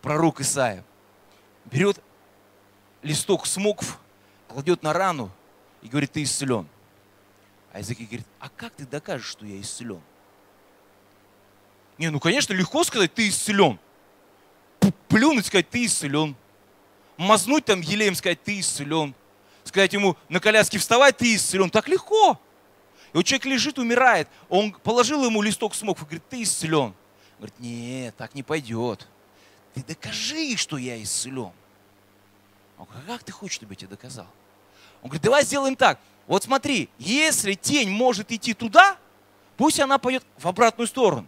пророк 0.00 0.40
Исаия, 0.40 0.84
берет 1.64 2.00
листок 3.02 3.46
смокв, 3.46 3.98
кладет 4.46 4.82
на 4.82 4.92
рану 4.92 5.30
и 5.82 5.88
говорит, 5.88 6.12
ты 6.12 6.22
исцелен. 6.22 6.66
А 7.72 7.78
Иезекииль 7.78 8.08
говорит, 8.08 8.26
а 8.40 8.48
как 8.48 8.72
ты 8.74 8.86
докажешь, 8.86 9.26
что 9.28 9.46
я 9.46 9.60
исцелен? 9.60 10.00
Не, 11.98 12.10
ну, 12.10 12.20
конечно, 12.20 12.52
легко 12.52 12.84
сказать, 12.84 13.12
ты 13.12 13.28
исцелен. 13.28 13.78
Плюнуть, 15.08 15.46
сказать, 15.46 15.68
ты 15.68 15.84
исцелен. 15.84 16.36
Мазнуть 17.16 17.64
там 17.64 17.80
елеем, 17.80 18.14
сказать, 18.14 18.42
ты 18.42 18.60
исцелен. 18.60 19.14
Сказать 19.64 19.92
ему 19.92 20.16
на 20.28 20.40
коляске 20.40 20.78
вставать, 20.78 21.16
ты 21.16 21.34
исцелен. 21.34 21.68
Так 21.70 21.88
легко. 21.88 22.40
И 23.12 23.16
вот 23.16 23.26
человек 23.26 23.46
лежит, 23.46 23.78
умирает. 23.78 24.28
Он 24.48 24.72
положил 24.72 25.24
ему 25.24 25.42
листок 25.42 25.74
смог 25.74 25.98
и 25.98 26.04
говорит, 26.04 26.22
ты 26.28 26.42
исцелен. 26.42 26.80
Он 26.80 26.94
говорит, 27.38 27.58
нет, 27.58 28.16
так 28.16 28.34
не 28.34 28.42
пойдет. 28.42 29.08
Ты 29.74 29.82
докажи, 29.82 30.56
что 30.56 30.78
я 30.78 31.02
исцелен. 31.02 31.52
Он 32.78 32.84
говорит, 32.86 33.04
а 33.08 33.12
как 33.12 33.24
ты 33.24 33.32
хочешь, 33.32 33.56
чтобы 33.56 33.74
я 33.74 33.76
тебе 33.76 33.88
доказал? 33.88 34.28
Он 35.02 35.08
говорит, 35.08 35.22
давай 35.22 35.44
сделаем 35.44 35.76
так. 35.76 35.98
Вот 36.26 36.44
смотри, 36.44 36.88
если 36.98 37.54
тень 37.54 37.90
может 37.90 38.30
идти 38.32 38.54
туда, 38.54 38.98
пусть 39.56 39.80
она 39.80 39.98
пойдет 39.98 40.24
в 40.36 40.46
обратную 40.46 40.86
сторону. 40.86 41.26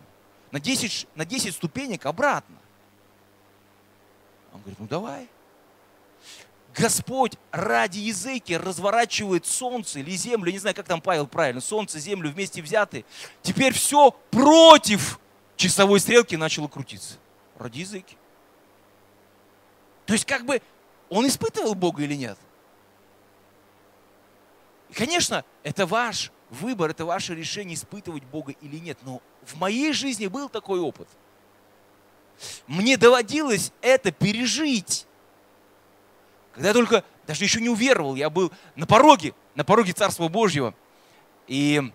На 0.51 0.61
10, 0.61 1.07
на 1.15 1.25
10 1.25 1.55
ступенек 1.55 2.07
обратно. 2.07 2.57
Он 4.53 4.61
говорит, 4.61 4.79
ну 4.81 4.87
давай. 4.87 5.29
Господь 6.77 7.35
ради 7.51 7.99
языки 7.99 8.57
разворачивает 8.57 9.47
солнце 9.47 10.01
или 10.01 10.11
землю, 10.11 10.53
не 10.53 10.59
знаю, 10.59 10.77
как 10.77 10.87
там 10.87 11.01
Павел 11.01 11.27
правильно, 11.27 11.61
солнце, 11.61 11.99
землю 11.99 12.31
вместе 12.31 12.63
взяты. 12.63 13.05
Теперь 13.43 13.73
все 13.73 14.13
против 14.31 15.19
часовой 15.57 16.01
стрелки 16.01 16.37
начало 16.37 16.69
крутиться. 16.69 17.17
Ради 17.59 17.81
языки. 17.81 18.17
То 20.07 20.13
есть 20.13 20.25
как 20.25 20.45
бы 20.45 20.63
он 21.09 21.27
испытывал 21.27 21.75
Бога 21.75 22.03
или 22.03 22.15
нет? 22.15 22.39
И, 24.91 24.95
конечно, 24.95 25.45
это 25.63 25.87
ваш 25.87 26.33
выбор, 26.51 26.91
это 26.91 27.05
ваше 27.05 27.35
решение, 27.35 27.75
испытывать 27.75 28.25
Бога 28.25 28.53
или 28.61 28.77
нет. 28.77 28.99
Но 29.03 29.23
в 29.45 29.57
моей 29.57 29.93
жизни 29.93 30.27
был 30.27 30.49
такой 30.49 30.81
опыт. 30.81 31.09
Мне 32.67 32.97
доводилось 32.97 33.73
это 33.81 34.11
пережить. 34.11 35.07
Когда 36.53 36.69
я 36.69 36.75
только, 36.75 37.05
даже 37.27 37.45
еще 37.45 37.61
не 37.61 37.69
уверовал, 37.69 38.17
я 38.17 38.31
был 38.31 38.51
на 38.75 38.87
пороге, 38.87 39.35
на 39.55 39.65
пороге 39.65 39.93
Царства 39.93 40.29
Божьего. 40.29 40.75
И 41.47 41.93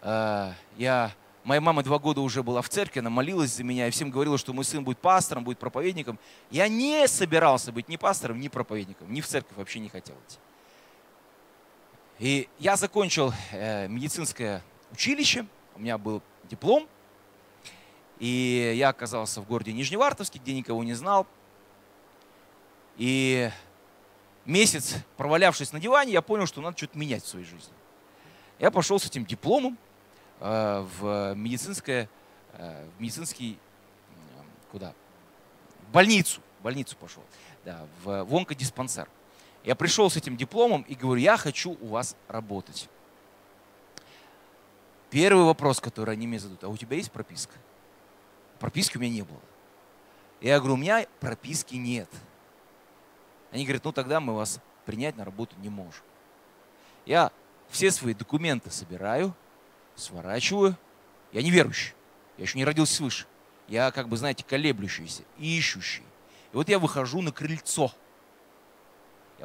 э, 0.00 0.52
я, 0.76 1.12
моя 1.44 1.60
мама 1.60 1.82
два 1.82 1.98
года 1.98 2.20
уже 2.20 2.42
была 2.42 2.62
в 2.62 2.68
церкви, 2.68 3.00
она 3.00 3.10
молилась 3.10 3.54
за 3.54 3.62
меня, 3.62 3.86
и 3.86 3.90
всем 3.90 4.10
говорила, 4.10 4.38
что 4.38 4.52
мой 4.52 4.64
сын 4.64 4.82
будет 4.82 4.98
пастором, 4.98 5.44
будет 5.44 5.58
проповедником. 5.58 6.18
Я 6.50 6.66
не 6.66 7.06
собирался 7.06 7.70
быть 7.70 7.88
ни 7.88 7.96
пастором, 7.96 8.40
ни 8.40 8.48
проповедником, 8.48 9.12
ни 9.12 9.20
в 9.20 9.26
церковь 9.28 9.56
вообще 9.56 9.78
не 9.78 9.88
хотел 9.88 10.16
идти. 10.26 10.38
И 12.22 12.48
я 12.60 12.76
закончил 12.76 13.34
э, 13.50 13.88
медицинское 13.88 14.62
училище, 14.92 15.44
у 15.74 15.80
меня 15.80 15.98
был 15.98 16.22
диплом, 16.44 16.86
и 18.20 18.74
я 18.76 18.90
оказался 18.90 19.40
в 19.40 19.48
городе 19.48 19.72
Нижневартовске, 19.72 20.38
где 20.38 20.54
никого 20.54 20.84
не 20.84 20.94
знал. 20.94 21.26
И 22.96 23.50
месяц 24.44 24.94
провалявшись 25.16 25.72
на 25.72 25.80
диване, 25.80 26.12
я 26.12 26.22
понял, 26.22 26.46
что 26.46 26.60
надо 26.60 26.78
что-то 26.78 26.96
менять 26.96 27.24
в 27.24 27.26
своей 27.26 27.44
жизни. 27.44 27.74
Я 28.60 28.70
пошел 28.70 29.00
с 29.00 29.06
этим 29.06 29.26
дипломом 29.26 29.76
э, 30.38 30.86
в 31.00 31.34
медицинское, 31.34 32.08
э, 32.52 32.86
в 32.96 33.00
медицинский, 33.00 33.58
куда? 34.70 34.94
В 35.88 35.90
больницу, 35.90 36.40
в 36.60 36.62
больницу 36.62 36.96
пошел, 36.96 37.24
да, 37.64 37.84
в, 38.04 38.22
в 38.22 38.36
онкодиспансер. 38.36 39.08
Я 39.64 39.76
пришел 39.76 40.10
с 40.10 40.16
этим 40.16 40.36
дипломом 40.36 40.82
и 40.82 40.94
говорю, 40.94 41.20
я 41.20 41.36
хочу 41.36 41.76
у 41.80 41.88
вас 41.88 42.16
работать. 42.28 42.88
Первый 45.10 45.44
вопрос, 45.44 45.80
который 45.80 46.14
они 46.14 46.26
мне 46.26 46.38
задают, 46.38 46.64
а 46.64 46.68
у 46.68 46.76
тебя 46.76 46.96
есть 46.96 47.12
прописка? 47.12 47.54
Прописки 48.58 48.96
у 48.96 49.00
меня 49.00 49.12
не 49.12 49.22
было. 49.22 49.40
Я 50.40 50.58
говорю, 50.58 50.74
у 50.74 50.78
меня 50.78 51.06
прописки 51.20 51.76
нет. 51.76 52.08
Они 53.52 53.64
говорят, 53.64 53.84
ну 53.84 53.92
тогда 53.92 54.18
мы 54.18 54.34
вас 54.34 54.60
принять 54.84 55.16
на 55.16 55.24
работу 55.24 55.54
не 55.58 55.68
можем. 55.68 56.02
Я 57.06 57.30
все 57.68 57.90
свои 57.90 58.14
документы 58.14 58.70
собираю, 58.70 59.34
сворачиваю. 59.94 60.76
Я 61.32 61.42
не 61.42 61.50
верующий. 61.50 61.94
Я 62.36 62.44
еще 62.44 62.58
не 62.58 62.64
родился 62.64 62.94
свыше. 62.94 63.26
Я, 63.68 63.90
как 63.92 64.08
бы, 64.08 64.16
знаете, 64.16 64.44
колеблющийся, 64.44 65.22
ищущий. 65.38 66.02
И 66.52 66.56
вот 66.56 66.68
я 66.68 66.80
выхожу 66.80 67.22
на 67.22 67.30
крыльцо– 67.30 67.92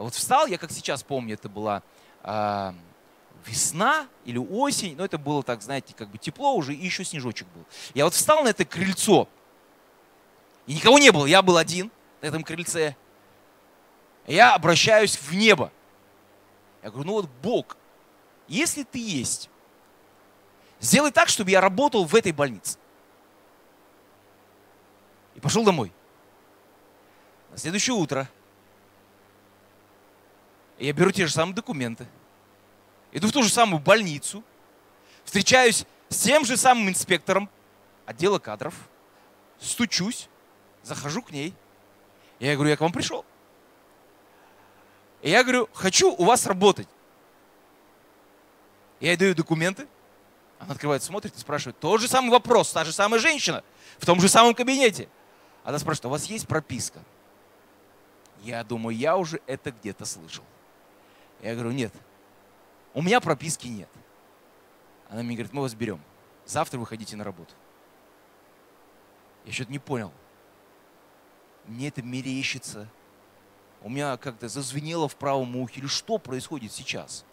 вот 0.04 0.14
встал, 0.14 0.48
я 0.48 0.58
как 0.58 0.72
сейчас 0.72 1.04
помню, 1.04 1.34
это 1.34 1.50
была 1.50 1.82
э, 2.24 2.74
весна 3.46 4.08
или 4.26 4.38
осень, 4.38 4.96
но 4.96 5.06
это 5.06 5.18
было 5.18 5.42
так, 5.44 5.62
знаете, 5.62 5.94
как 5.96 6.10
бы 6.10 6.18
тепло 6.18 6.54
уже, 6.54 6.74
и 6.74 6.86
еще 6.86 7.04
снежочек 7.04 7.48
был. 7.56 7.64
Я 7.94 8.04
вот 8.06 8.14
встал 8.14 8.44
на 8.44 8.50
это 8.50 8.66
крыльцо, 8.66 9.28
И 10.68 10.76
никого 10.76 11.00
не 11.00 11.12
было, 11.12 11.26
я 11.26 11.42
был 11.42 11.58
один 11.58 11.92
на 12.22 12.28
этом 12.28 12.44
крыльце. 12.44 12.96
Я 14.28 14.54
обращаюсь 14.54 15.16
в 15.16 15.34
небо. 15.34 15.72
Я 16.84 16.92
говорю, 16.92 17.08
ну 17.08 17.14
вот 17.14 17.30
Бог, 17.42 17.78
если 18.48 18.84
ты 18.84 19.00
есть, 19.00 19.50
сделай 20.80 21.12
так, 21.12 21.30
чтобы 21.30 21.52
я 21.52 21.62
работал 21.62 22.06
в 22.06 22.14
этой 22.14 22.34
больнице. 22.34 22.78
И 25.36 25.40
пошел 25.40 25.64
домой. 25.64 25.92
На 27.52 27.58
следующее 27.58 27.96
утро 27.96 28.28
я 30.86 30.94
беру 30.94 31.12
те 31.12 31.26
же 31.26 31.34
самые 31.34 31.56
документы, 31.56 32.08
иду 33.12 33.28
в 33.28 33.32
ту 33.32 33.44
же 33.44 33.50
самую 33.50 33.80
больницу, 33.80 34.44
встречаюсь 35.24 35.86
с 36.10 36.18
тем 36.22 36.46
же 36.46 36.58
самым 36.58 36.90
инспектором 36.90 37.50
отдела 38.06 38.40
кадров, 38.40 38.74
стучусь, 39.60 40.30
захожу 40.84 41.22
к 41.22 41.32
ней. 41.32 41.54
Я 42.40 42.54
говорю, 42.56 42.70
я 42.70 42.78
к 42.78 42.82
вам 42.82 42.92
пришел. 42.92 43.26
И 45.22 45.30
я 45.30 45.44
говорю, 45.44 45.68
хочу 45.74 46.14
у 46.14 46.24
вас 46.24 46.46
работать. 46.46 46.88
Я 49.00 49.10
ей 49.10 49.18
даю 49.18 49.36
документы. 49.36 49.88
Она 50.60 50.74
открывает, 50.74 51.04
смотрит 51.04 51.36
и 51.36 51.40
спрашивает, 51.40 51.80
тот 51.80 52.02
же 52.02 52.08
самый 52.08 52.32
вопрос, 52.32 52.72
та 52.72 52.84
же 52.84 52.92
самая 52.92 53.20
женщина, 53.20 53.64
в 54.00 54.06
том 54.06 54.20
же 54.20 54.28
самом 54.28 54.56
кабинете. 54.56 55.08
Она 55.64 55.78
спрашивает, 55.78 56.06
у 56.06 56.10
вас 56.10 56.26
есть 56.26 56.48
прописка? 56.48 57.00
Я 58.44 58.64
думаю, 58.64 58.96
я 58.96 59.18
уже 59.18 59.42
это 59.46 59.72
где-то 59.72 60.06
слышал. 60.06 60.44
Я 61.42 61.54
говорю, 61.54 61.72
нет, 61.72 61.94
у 62.94 63.02
меня 63.02 63.20
прописки 63.20 63.68
нет. 63.68 63.90
Она 65.10 65.24
мне 65.24 65.36
говорит, 65.36 65.54
мы 65.54 65.62
вас 65.62 65.74
берем. 65.74 66.02
Завтра 66.46 66.80
выходите 66.80 67.16
на 67.16 67.24
работу. 67.24 67.54
Я 69.46 69.54
что-то 69.54 69.72
не 69.72 69.80
понял. 69.80 70.12
Мне 71.66 71.90
это 71.90 72.02
мерещится. 72.02 72.88
У 73.82 73.90
меня 73.90 74.18
как-то 74.18 74.50
зазвенело 74.50 75.08
в 75.08 75.16
правом 75.16 75.56
ухе. 75.56 75.80
Или 75.80 75.88
что 75.88 76.18
происходит 76.18 76.72
сейчас? 76.72 77.24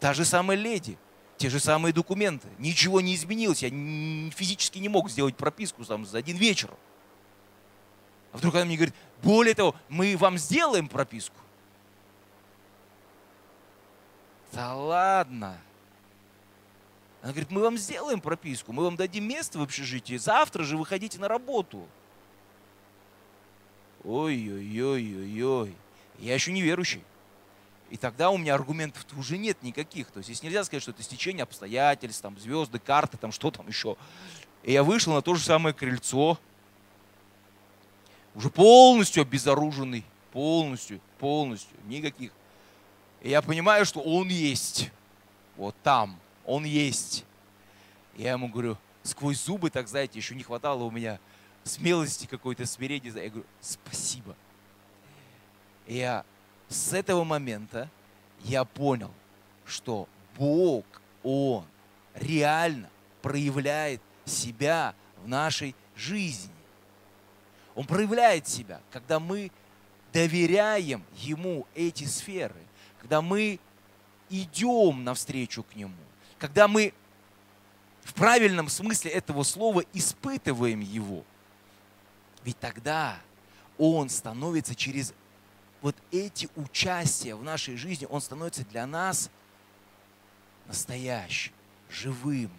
Та 0.00 0.12
же 0.12 0.24
самая 0.24 0.56
леди, 0.56 0.98
те 1.38 1.48
же 1.48 1.58
самые 1.58 1.92
документы. 1.92 2.48
Ничего 2.58 3.00
не 3.00 3.14
изменилось. 3.14 3.62
Я 3.62 3.70
физически 4.30 4.78
не 4.78 4.88
мог 4.88 5.10
сделать 5.10 5.36
прописку 5.36 5.84
там, 5.84 6.04
за 6.04 6.18
один 6.18 6.36
вечер. 6.36 6.70
А 8.32 8.36
вдруг 8.36 8.54
она 8.56 8.64
мне 8.64 8.76
говорит, 8.76 8.94
более 9.22 9.54
того, 9.54 9.74
мы 9.88 10.16
вам 10.16 10.38
сделаем 10.38 10.88
прописку. 10.88 11.36
Да 14.54 14.74
ладно. 14.74 15.58
Она 17.22 17.32
говорит, 17.32 17.50
мы 17.50 17.62
вам 17.62 17.78
сделаем 17.78 18.20
прописку, 18.20 18.72
мы 18.72 18.84
вам 18.84 18.96
дадим 18.96 19.26
место 19.26 19.58
в 19.58 19.62
общежитии, 19.62 20.16
завтра 20.16 20.62
же 20.62 20.76
выходите 20.76 21.18
на 21.18 21.26
работу. 21.26 21.88
Ой-ой-ой-ой-ой. 24.04 25.74
Я 26.18 26.34
еще 26.34 26.52
не 26.52 26.60
верующий. 26.62 27.02
И 27.90 27.96
тогда 27.96 28.30
у 28.30 28.36
меня 28.36 28.54
аргументов 28.54 29.06
уже 29.16 29.38
нет 29.38 29.62
никаких. 29.62 30.10
То 30.10 30.18
есть 30.18 30.28
здесь 30.28 30.42
нельзя 30.42 30.64
сказать, 30.64 30.82
что 30.82 30.90
это 30.90 31.02
стечение 31.02 31.44
обстоятельств, 31.44 32.22
там 32.22 32.38
звезды, 32.38 32.78
карты, 32.78 33.16
там 33.16 33.32
что 33.32 33.50
там 33.50 33.66
еще. 33.66 33.96
И 34.62 34.72
я 34.72 34.82
вышел 34.82 35.14
на 35.14 35.22
то 35.22 35.34
же 35.34 35.44
самое 35.44 35.74
крыльцо, 35.74 36.38
уже 38.34 38.50
полностью 38.50 39.22
обезоруженный, 39.22 40.04
полностью, 40.32 41.00
полностью, 41.18 41.76
никаких 41.86 42.32
и 43.24 43.30
я 43.30 43.40
понимаю, 43.40 43.86
что 43.86 44.00
он 44.00 44.28
есть. 44.28 44.90
Вот 45.56 45.74
там. 45.82 46.20
Он 46.44 46.62
есть. 46.64 47.24
Я 48.16 48.32
ему 48.32 48.48
говорю, 48.48 48.76
сквозь 49.02 49.42
зубы, 49.42 49.70
так 49.70 49.88
знаете, 49.88 50.18
еще 50.18 50.34
не 50.34 50.42
хватало 50.42 50.84
у 50.84 50.90
меня 50.90 51.18
смелости 51.64 52.26
какой-то, 52.26 52.66
смирения. 52.66 53.10
Я 53.10 53.30
говорю, 53.30 53.46
спасибо. 53.62 54.36
И 55.86 55.96
я 55.96 56.22
с 56.68 56.92
этого 56.92 57.24
момента 57.24 57.88
я 58.42 58.66
понял, 58.66 59.10
что 59.64 60.06
Бог, 60.36 60.84
Он 61.22 61.64
реально 62.14 62.90
проявляет 63.22 64.02
себя 64.26 64.94
в 65.24 65.28
нашей 65.28 65.74
жизни. 65.96 66.52
Он 67.74 67.86
проявляет 67.86 68.46
себя, 68.46 68.82
когда 68.90 69.18
мы 69.18 69.50
доверяем 70.12 71.02
Ему 71.14 71.66
эти 71.74 72.04
сферы– 72.04 72.60
когда 73.04 73.20
мы 73.20 73.60
идем 74.30 75.04
навстречу 75.04 75.62
к 75.62 75.76
Нему, 75.76 75.92
когда 76.38 76.68
мы 76.68 76.94
в 78.02 78.14
правильном 78.14 78.70
смысле 78.70 79.10
этого 79.10 79.42
слова 79.42 79.84
испытываем 79.92 80.80
Его. 80.80 81.22
Ведь 82.44 82.58
тогда 82.58 83.18
Он 83.76 84.08
становится 84.08 84.74
через 84.74 85.12
вот 85.82 85.94
эти 86.12 86.48
участия 86.56 87.34
в 87.34 87.44
нашей 87.44 87.76
жизни, 87.76 88.06
Он 88.08 88.22
становится 88.22 88.64
для 88.64 88.86
нас 88.86 89.28
настоящим, 90.66 91.52
живым, 91.90 92.50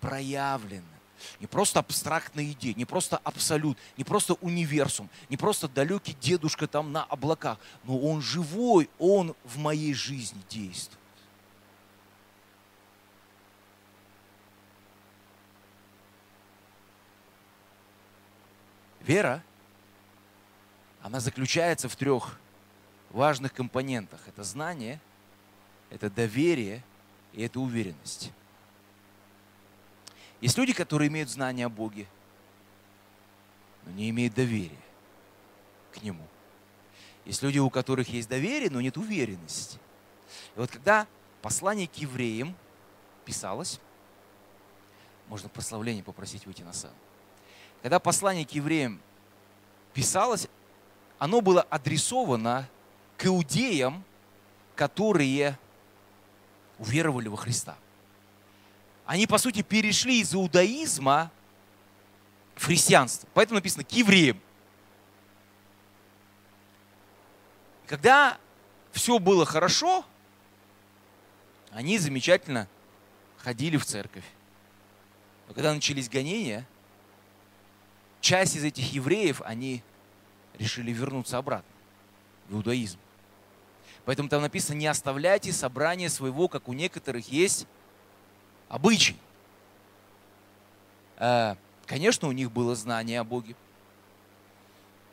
проявленным. 0.00 0.99
Не 1.40 1.46
просто 1.46 1.80
абстрактная 1.80 2.52
идея, 2.52 2.74
не 2.74 2.84
просто 2.84 3.18
абсолют, 3.18 3.78
не 3.96 4.04
просто 4.04 4.34
универсум, 4.34 5.08
не 5.28 5.36
просто 5.36 5.68
далекий 5.68 6.16
дедушка 6.20 6.66
там 6.66 6.92
на 6.92 7.04
облаках, 7.04 7.58
но 7.84 7.98
он 7.98 8.20
живой, 8.20 8.88
он 8.98 9.34
в 9.44 9.58
моей 9.58 9.94
жизни 9.94 10.40
действует. 10.48 10.98
Вера, 19.00 19.42
она 21.02 21.20
заключается 21.20 21.88
в 21.88 21.96
трех 21.96 22.38
важных 23.10 23.52
компонентах. 23.52 24.20
Это 24.28 24.44
знание, 24.44 25.00
это 25.88 26.10
доверие 26.10 26.84
и 27.32 27.42
это 27.42 27.60
уверенность. 27.60 28.30
Есть 30.40 30.56
люди, 30.56 30.72
которые 30.72 31.08
имеют 31.08 31.28
знания 31.28 31.66
о 31.66 31.68
Боге, 31.68 32.06
но 33.84 33.92
не 33.92 34.10
имеют 34.10 34.34
доверия 34.34 34.78
к 35.92 36.02
Нему. 36.02 36.26
Есть 37.24 37.42
люди, 37.42 37.58
у 37.58 37.68
которых 37.68 38.08
есть 38.08 38.28
доверие, 38.28 38.70
но 38.70 38.80
нет 38.80 38.96
уверенности. 38.96 39.78
И 40.56 40.60
вот 40.60 40.70
когда 40.70 41.06
послание 41.42 41.86
к 41.86 41.94
евреям 41.96 42.56
писалось, 43.24 43.80
можно 45.28 45.48
прославление 45.48 46.02
попросить 46.02 46.46
выйти 46.46 46.62
на 46.62 46.72
сцену. 46.72 46.94
Когда 47.82 47.98
послание 47.98 48.46
к 48.46 48.50
евреям 48.52 49.00
писалось, 49.92 50.48
оно 51.18 51.40
было 51.40 51.62
адресовано 51.62 52.68
к 53.16 53.26
иудеям, 53.26 54.02
которые 54.74 55.58
уверовали 56.78 57.28
во 57.28 57.36
Христа 57.36 57.76
они, 59.10 59.26
по 59.26 59.38
сути, 59.38 59.62
перешли 59.62 60.20
из 60.20 60.32
иудаизма 60.36 61.32
в 62.54 62.66
христианство. 62.66 63.28
Поэтому 63.34 63.56
написано 63.56 63.82
к 63.82 63.90
евреям. 63.90 64.40
Когда 67.88 68.38
все 68.92 69.18
было 69.18 69.44
хорошо, 69.44 70.04
они 71.72 71.98
замечательно 71.98 72.68
ходили 73.38 73.76
в 73.78 73.84
церковь. 73.84 74.22
Но 75.48 75.54
когда 75.54 75.74
начались 75.74 76.08
гонения, 76.08 76.64
часть 78.20 78.54
из 78.54 78.62
этих 78.62 78.92
евреев, 78.92 79.42
они 79.44 79.82
решили 80.56 80.92
вернуться 80.92 81.36
обратно 81.36 81.74
в 82.48 82.54
иудаизм. 82.54 83.00
Поэтому 84.04 84.28
там 84.28 84.42
написано, 84.42 84.76
не 84.76 84.86
оставляйте 84.86 85.52
собрание 85.52 86.08
своего, 86.08 86.46
как 86.46 86.68
у 86.68 86.72
некоторых 86.74 87.28
есть 87.28 87.66
обычай. 88.70 89.16
Э, 91.18 91.56
конечно, 91.84 92.28
у 92.28 92.32
них 92.32 92.50
было 92.50 92.74
знание 92.74 93.20
о 93.20 93.24
Боге. 93.24 93.54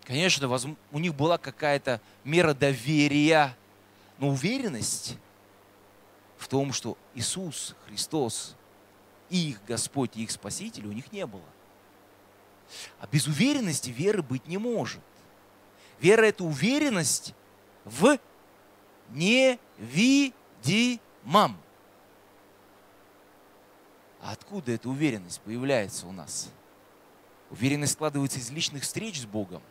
Конечно, 0.05 0.49
у 0.93 0.99
них 0.99 1.14
была 1.14 1.38
какая-то 1.38 1.99
мера 2.24 2.53
доверия, 2.53 3.58
но 4.20 4.30
уверенность 4.30 5.18
в 6.38 6.47
том, 6.47 6.72
что 6.72 6.97
Иисус 7.14 7.76
Христос, 7.88 8.55
их 9.30 9.60
Господь 9.68 10.16
и 10.16 10.24
их 10.24 10.32
Спаситель, 10.32 10.88
у 10.88 10.93
них 10.93 11.12
не 11.12 11.26
было. 11.26 11.43
А 13.01 13.08
без 13.08 13.28
уверенности 13.28 13.89
веры 13.89 14.22
быть 14.22 14.47
не 14.47 14.58
может. 14.58 15.01
Вера– 15.99 16.22
это 16.24 16.45
уверенность 16.45 17.34
в 17.84 18.18
невидимом. 19.10 20.32
А 24.28 24.34
откуда 24.34 24.73
эта 24.73 24.89
уверенность 24.89 25.39
появляется 25.39 26.05
у 26.05 26.11
нас? 26.11 26.49
Уверенность 27.49 27.93
складывается 27.93 28.39
из 28.39 28.51
личных 28.51 28.84
встреч 28.84 29.21
с 29.21 29.25
Богом. 29.25 29.63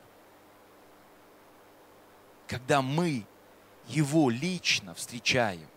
Когда 2.46 2.80
мы 2.80 3.26
Его 3.86 4.30
лично 4.30 4.94
встречаем, 4.94 5.68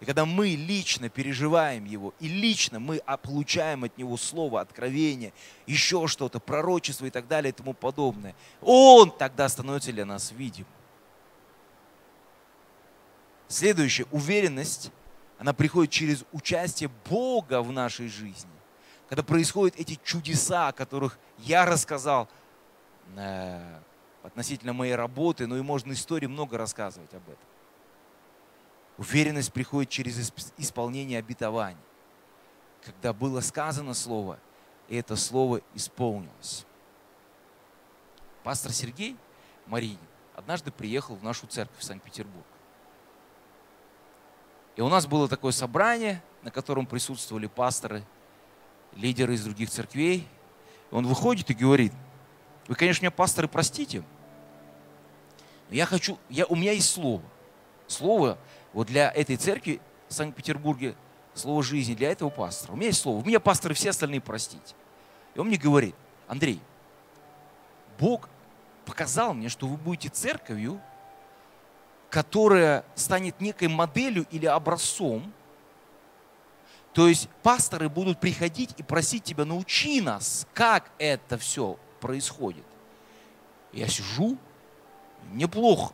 И 0.00 0.04
когда 0.04 0.24
мы 0.24 0.48
лично 0.48 1.08
переживаем 1.08 1.84
его, 1.84 2.12
и 2.18 2.26
лично 2.26 2.80
мы 2.80 3.00
получаем 3.22 3.84
от 3.84 3.96
него 3.96 4.16
слово, 4.16 4.60
откровение, 4.60 5.32
еще 5.66 6.08
что-то, 6.08 6.40
пророчество 6.40 7.06
и 7.06 7.10
так 7.10 7.28
далее 7.28 7.50
и 7.50 7.52
тому 7.52 7.72
подобное, 7.72 8.34
он 8.60 9.12
тогда 9.12 9.48
становится 9.48 9.92
для 9.92 10.04
нас 10.04 10.32
видим. 10.32 10.66
Следующая 13.46 14.06
уверенность, 14.10 14.90
она 15.38 15.52
приходит 15.52 15.92
через 15.92 16.24
участие 16.32 16.90
Бога 17.08 17.62
в 17.62 17.72
нашей 17.72 18.08
жизни. 18.08 18.50
Когда 19.08 19.22
происходят 19.22 19.78
эти 19.78 19.98
чудеса, 20.04 20.68
о 20.68 20.72
которых 20.72 21.18
я 21.38 21.64
рассказал 21.64 22.28
э, 23.16 23.80
относительно 24.22 24.72
моей 24.72 24.94
работы, 24.94 25.46
но 25.46 25.56
и 25.56 25.62
можно 25.62 25.92
истории 25.92 26.26
много 26.26 26.58
рассказывать 26.58 27.14
об 27.14 27.22
этом. 27.22 27.48
Уверенность 28.98 29.52
приходит 29.52 29.90
через 29.90 30.32
исполнение 30.56 31.20
обетований. 31.20 31.78
Когда 32.84 33.12
было 33.12 33.40
сказано 33.40 33.94
слово, 33.94 34.38
и 34.88 34.96
это 34.96 35.14
слово 35.14 35.60
исполнилось. 35.74 36.66
Пастор 38.42 38.72
Сергей 38.72 39.16
Маринин 39.66 39.98
однажды 40.34 40.72
приехал 40.72 41.14
в 41.14 41.22
нашу 41.22 41.46
церковь 41.46 41.78
в 41.78 41.84
Санкт-Петербург. 41.84 42.46
И 44.78 44.80
у 44.80 44.88
нас 44.88 45.08
было 45.08 45.26
такое 45.26 45.50
собрание, 45.50 46.22
на 46.44 46.52
котором 46.52 46.86
присутствовали 46.86 47.48
пасторы, 47.48 48.04
лидеры 48.94 49.34
из 49.34 49.42
других 49.42 49.70
церквей. 49.70 50.24
И 50.92 50.94
он 50.94 51.04
выходит 51.04 51.50
и 51.50 51.54
говорит, 51.54 51.92
вы, 52.68 52.76
конечно, 52.76 53.02
меня, 53.02 53.10
пасторы, 53.10 53.48
простите, 53.48 54.04
но 55.68 55.74
я 55.74 55.84
хочу, 55.84 56.16
я, 56.28 56.46
у 56.46 56.54
меня 56.54 56.70
есть 56.70 56.90
слово. 56.90 57.24
Слово, 57.88 58.38
вот 58.72 58.86
для 58.86 59.10
этой 59.10 59.34
церкви 59.34 59.80
в 60.06 60.14
Санкт-Петербурге 60.14 60.94
слово 61.34 61.64
жизни, 61.64 61.94
для 61.94 62.12
этого 62.12 62.30
пастора. 62.30 62.74
У 62.74 62.76
меня 62.76 62.86
есть 62.86 63.00
слово. 63.00 63.20
У 63.20 63.26
меня 63.26 63.40
пасторы 63.40 63.74
все 63.74 63.90
остальные 63.90 64.20
простить. 64.20 64.76
И 65.34 65.40
он 65.40 65.48
мне 65.48 65.56
говорит, 65.56 65.96
Андрей, 66.28 66.60
Бог 67.98 68.28
показал 68.84 69.34
мне, 69.34 69.48
что 69.48 69.66
вы 69.66 69.76
будете 69.76 70.08
церковью, 70.08 70.80
которая 72.10 72.84
станет 72.94 73.40
некой 73.40 73.68
моделью 73.68 74.26
или 74.30 74.46
образцом. 74.46 75.32
То 76.92 77.06
есть 77.06 77.28
пасторы 77.42 77.88
будут 77.88 78.18
приходить 78.18 78.74
и 78.76 78.82
просить 78.82 79.24
тебя, 79.24 79.44
научи 79.44 80.00
нас, 80.00 80.46
как 80.54 80.90
это 80.98 81.38
все 81.38 81.78
происходит. 82.00 82.64
Я 83.72 83.86
сижу, 83.88 84.36
неплохо. 85.32 85.92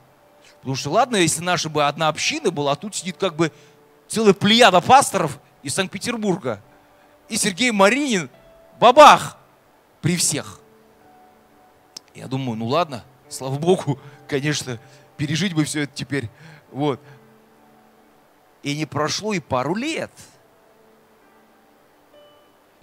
Потому 0.59 0.77
что 0.77 0.91
ладно, 0.91 1.17
если 1.17 1.43
наша 1.43 1.69
бы 1.69 1.85
одна 1.85 2.09
община 2.09 2.51
была, 2.51 2.73
а 2.73 2.77
тут 2.77 2.95
сидит 2.95 3.17
как 3.19 3.37
бы 3.37 3.53
целая 4.09 4.35
плеяда 4.35 4.81
пасторов 4.81 5.39
из 5.63 5.75
Санкт-Петербурга. 5.75 6.63
И 7.29 7.37
Сергей 7.37 7.71
Маринин, 7.71 8.31
бабах, 8.79 9.37
при 10.01 10.17
всех. 10.17 10.61
Я 12.15 12.29
думаю, 12.29 12.57
ну 12.57 12.67
ладно, 12.67 13.05
слава 13.29 13.59
богу, 13.59 13.99
конечно, 14.29 14.79
пережить 15.17 15.55
бы 15.55 15.65
все 15.65 15.83
это 15.83 15.95
теперь. 15.95 16.31
Вот. 16.71 17.01
И 18.63 18.77
не 18.77 18.87
прошло 18.87 19.33
и 19.33 19.41
пару 19.41 19.75
лет– 19.75 20.11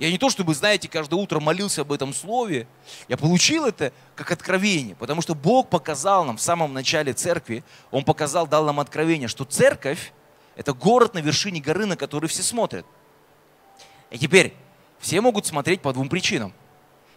я 0.01 0.09
не 0.09 0.17
то, 0.17 0.31
чтобы, 0.31 0.55
знаете, 0.55 0.87
каждое 0.87 1.17
утро 1.17 1.39
молился 1.39 1.81
об 1.81 1.91
этом 1.91 2.11
слове. 2.11 2.65
Я 3.07 3.17
получил 3.17 3.67
это 3.67 3.93
как 4.15 4.31
откровение, 4.31 4.95
потому 4.95 5.21
что 5.21 5.35
Бог 5.35 5.69
показал 5.69 6.25
нам 6.25 6.37
в 6.37 6.41
самом 6.41 6.73
начале 6.73 7.13
церкви, 7.13 7.63
Он 7.91 8.03
показал, 8.03 8.47
дал 8.47 8.65
нам 8.65 8.79
откровение, 8.79 9.27
что 9.27 9.45
церковь– 9.45 10.11
это 10.55 10.73
город 10.73 11.13
на 11.13 11.19
вершине 11.19 11.61
горы, 11.61 11.85
на 11.85 11.95
который 11.95 12.27
все 12.29 12.41
смотрят. 12.41 12.83
И 14.09 14.17
теперь 14.17 14.55
все 14.97 15.21
могут 15.21 15.45
смотреть 15.45 15.83
по 15.83 15.93
двум 15.93 16.09
причинам. 16.09 16.51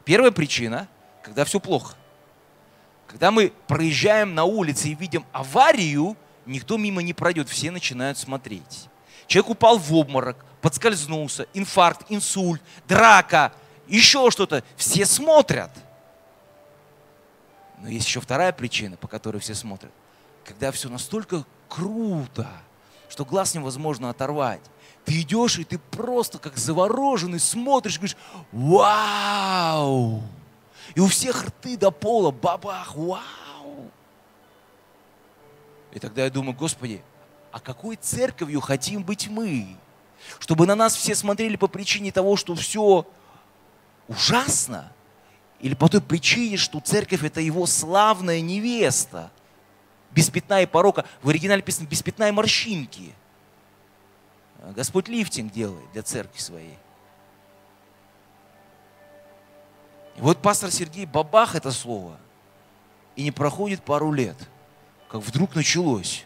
Первая 0.05 0.31
причина, 0.31 0.87
когда 1.23 1.47
все 1.47 1.61
плохо. 1.61 1.97
Когда 3.15 3.31
мы 3.31 3.53
проезжаем 3.69 4.35
на 4.35 4.43
улице 4.43 4.89
и 4.89 4.95
видим 4.97 5.25
аварию, 5.31 6.17
никто 6.47 6.77
мимо 6.77 7.01
не 7.01 7.13
пройдет, 7.13 7.49
все 7.49 7.71
начинают 7.71 8.19
смотреть. 8.19 8.89
Человек 9.29 9.51
упал 9.51 9.79
в 9.79 9.95
обморок, 9.95 10.45
подскользнулся, 10.61 11.47
инфаркт, 11.55 12.07
инсульт, 12.09 12.61
драка, 12.89 13.53
еще 13.87 14.33
что-то. 14.33 14.65
Все 14.77 15.07
смотрят. 15.07 15.71
Но 17.79 17.89
есть 17.89 18.05
еще 18.09 18.21
вторая 18.21 18.53
причина, 18.53 18.97
по 18.97 19.07
которой 19.07 19.39
все 19.39 19.55
смотрят. 19.55 19.93
Когда 20.45 20.73
все 20.73 20.89
настолько 20.89 21.45
круто, 21.69 22.51
что 23.09 23.25
глаз 23.25 23.55
невозможно 23.55 24.11
оторвать. 24.11 24.63
Ты 25.05 25.21
идешь, 25.21 25.61
и 25.61 25.63
ты 25.63 25.79
просто 25.79 26.41
как 26.41 26.57
завороженный 26.57 27.39
смотришь, 27.39 27.97
говоришь, 27.99 28.17
вау! 28.51 30.21
И 30.95 31.01
у 31.01 31.07
всех 31.09 31.45
рты 31.45 31.77
до 31.77 31.91
пола, 31.91 32.31
бабах, 32.31 32.95
вау! 32.95 33.91
И 35.93 35.99
тогда 35.99 36.25
я 36.25 36.31
думаю, 36.31 36.55
Господи, 36.55 37.03
а 37.51 37.61
какой 37.61 37.97
церковью 37.97 38.61
хотим 38.61 39.03
быть 39.03 39.29
мы? 39.29 39.77
Чтобы 40.39 40.67
на 40.67 40.75
нас 40.75 40.95
все 40.95 41.15
смотрели 41.15 41.57
по 41.57 41.69
причине 41.69 42.13
того, 42.13 42.37
что 42.37 42.55
все 42.55 43.07
ужасно? 44.09 44.93
Или 45.61 45.75
по 45.75 45.89
той 45.89 46.01
причине, 46.01 46.57
что 46.57 46.81
церковь 46.81 47.23
это 47.25 47.41
его 47.41 47.67
славная 47.67 48.41
невеста? 48.41 49.31
Без 50.11 50.31
пятна 50.31 50.63
и 50.63 50.67
порока. 50.67 51.05
В 51.23 51.29
оригинале 51.29 51.61
написано 51.61 51.87
без 51.87 52.03
пятна 52.03 52.29
и 52.29 52.33
морщинки. 52.33 53.15
Господь 54.75 55.09
лифтинг 55.09 55.53
делает 55.53 55.91
для 55.93 56.03
церкви 56.03 56.39
своей. 56.39 56.79
И 60.17 60.21
вот 60.21 60.41
пастор 60.41 60.71
Сергей 60.71 61.07
бабах 61.07 61.55
это 61.55 61.71
слово. 61.71 62.17
И 63.17 63.23
не 63.23 63.31
проходит 63.31 63.83
пару 63.83 64.13
лет, 64.13 64.37
как 65.09 65.21
вдруг 65.23 65.55
началось 65.55 66.25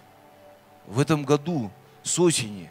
в 0.86 0.99
этом 1.01 1.24
году 1.24 1.70
с 2.03 2.18
осени. 2.18 2.70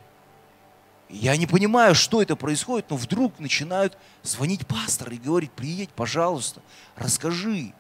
Я 1.10 1.38
не 1.38 1.48
понимаю, 1.48 1.96
что 1.96 2.22
это 2.22 2.36
происходит, 2.36 2.90
но 2.90 2.98
вдруг 2.98 3.40
начинают 3.40 3.98
звонить 4.24 4.68
пасторы 4.68 5.16
и 5.16 5.20
говорить, 5.20 5.52
приедь, 5.52 5.90
пожалуйста, 5.92 6.62
расскажи. 6.96 7.74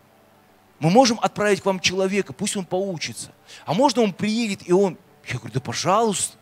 Мы 0.80 0.92
можем 0.92 1.20
отправить 1.22 1.62
к 1.62 1.66
вам 1.66 1.80
человека, 1.80 2.34
пусть 2.34 2.56
он 2.56 2.66
поучится. 2.66 3.32
А 3.66 3.74
можно 3.74 4.04
он 4.04 4.14
приедет, 4.14 4.68
и 4.68 4.72
он, 4.72 4.98
я 5.28 5.40
говорю, 5.40 5.54
да 5.56 5.60
пожалуйста. 5.60 6.38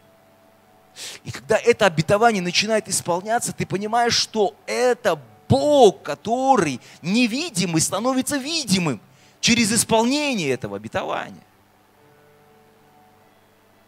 И 1.24 1.32
когда 1.32 1.58
это 1.58 1.86
обетование 1.86 2.42
начинает 2.42 2.88
исполняться, 2.88 3.54
ты 3.54 3.66
понимаешь, 3.66 4.14
что 4.14 4.56
это 4.68 5.20
Бог, 5.48 6.04
который 6.04 6.80
невидимый 7.02 7.82
становится 7.82 8.38
видимым 8.38 9.00
через 9.40 9.72
исполнение 9.72 10.50
этого 10.50 10.78
обетования. 10.78 11.44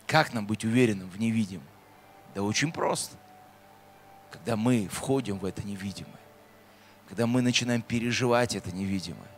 Как 0.05 0.33
нам 0.33 0.45
быть 0.45 0.63
уверенным 0.63 1.09
в 1.09 1.19
невидимом? 1.19 1.67
Да 2.35 2.43
очень 2.43 2.71
просто. 2.71 3.15
Когда 4.31 4.55
мы 4.55 4.87
входим 4.91 5.39
в 5.39 5.45
это 5.45 5.65
невидимое, 5.65 6.13
когда 7.07 7.25
мы 7.25 7.41
начинаем 7.41 7.81
переживать 7.81 8.55
это 8.55 8.71
невидимое, 8.71 9.29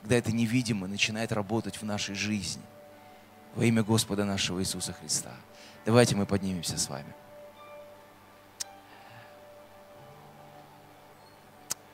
когда 0.00 0.16
это 0.16 0.32
невидимое 0.32 0.88
начинает 0.88 1.32
работать 1.32 1.76
в 1.76 1.82
нашей 1.82 2.14
жизни. 2.14 2.62
Во 3.54 3.64
имя 3.64 3.82
Господа 3.82 4.24
нашего 4.24 4.60
Иисуса 4.60 4.92
Христа. 4.92 5.32
Давайте 5.84 6.14
мы 6.14 6.26
поднимемся 6.26 6.78
с 6.78 6.88
вами. 6.88 7.12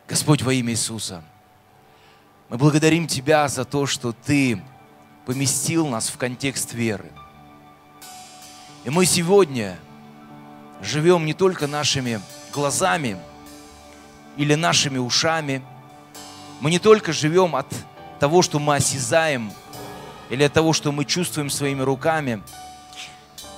Господь, 0.09 0.42
во 0.42 0.52
имя 0.52 0.72
Иисуса, 0.72 1.24
мы 2.48 2.59
благодарим 2.59 3.07
Тебя 3.07 3.48
за 3.48 3.64
то, 3.64 3.86
что 3.86 4.12
Ты 4.12 4.62
поместил 5.26 5.86
нас 5.86 6.09
в 6.09 6.18
контекст 6.18 6.74
веры– 6.74 7.11
и 8.84 8.90
мы 8.90 9.07
сегодня 9.07 9.78
живем 10.82 11.24
не 11.24 11.32
только 11.32 11.66
нашими 11.66 12.20
глазами 12.52 13.16
или 14.36 14.55
нашими 14.55 14.98
ушами. 14.98 15.62
Мы 16.61 16.70
не 16.70 16.78
только 16.78 17.14
живем 17.14 17.57
от 17.57 17.66
того, 18.20 18.42
что 18.42 18.59
мы 18.59 18.76
осязаем, 18.76 19.50
или 20.28 20.42
от 20.42 20.52
того, 20.52 20.74
что 20.74 20.92
мы 20.92 21.07
чувствуем 21.07 21.48
своими 21.48 21.80
руками, 21.80 22.42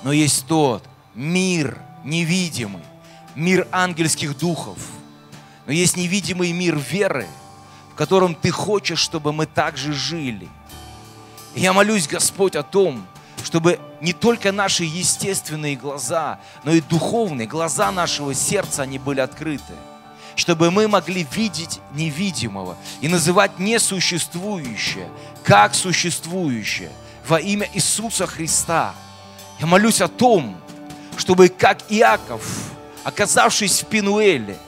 но 0.05 0.12
есть 0.12 0.47
тот 0.47 0.84
мир 1.16 1.76
невидимый, 2.05 2.84
мир 3.34 3.66
ангельских 3.72 4.38
духов, 4.38 4.78
но 5.67 5.73
есть 5.73 5.97
невидимый 5.97 6.53
мир 6.53 6.77
веры, 6.77 7.27
в 7.93 7.95
котором 7.97 8.35
Ты 8.35 8.51
хочешь, 8.51 9.01
чтобы 9.01 9.33
мы 9.33 9.47
также 9.47 9.93
жили. 9.93 10.49
И 11.55 11.61
я 11.61 11.73
молюсь, 11.73 12.07
Господь, 12.07 12.55
о 12.55 12.62
том, 12.62 13.07
чтобы 13.43 13.81
не 14.01 14.12
только 14.12 14.53
наши 14.53 14.85
естественные 14.85 15.77
глаза, 15.77 16.39
но 16.64 16.73
и 16.73 16.81
духовные 16.81 17.47
глаза 17.47 17.91
нашего 17.91 18.35
сердца, 18.35 18.83
они 18.83 18.99
были 18.99 19.21
открыты. 19.21 19.75
Чтобы 20.35 20.71
мы 20.71 20.87
могли 20.87 21.27
видеть 21.33 21.81
невидимого 21.95 22.77
и 23.01 23.09
называть 23.09 23.59
несуществующее, 23.59 25.09
как 25.43 25.75
существующее, 25.75 26.91
во 27.27 27.41
имя 27.41 27.69
Иисуса 27.73 28.27
Христа. 28.27 28.95
Я 29.59 29.67
молюсь 29.67 30.01
о 30.03 30.09
том, 30.09 30.57
чтобы 31.17 31.49
как 31.49 31.79
Иаков, 31.89 32.45
оказавшись 33.03 33.83
в 33.83 33.87
Пинуэле, 33.87 34.59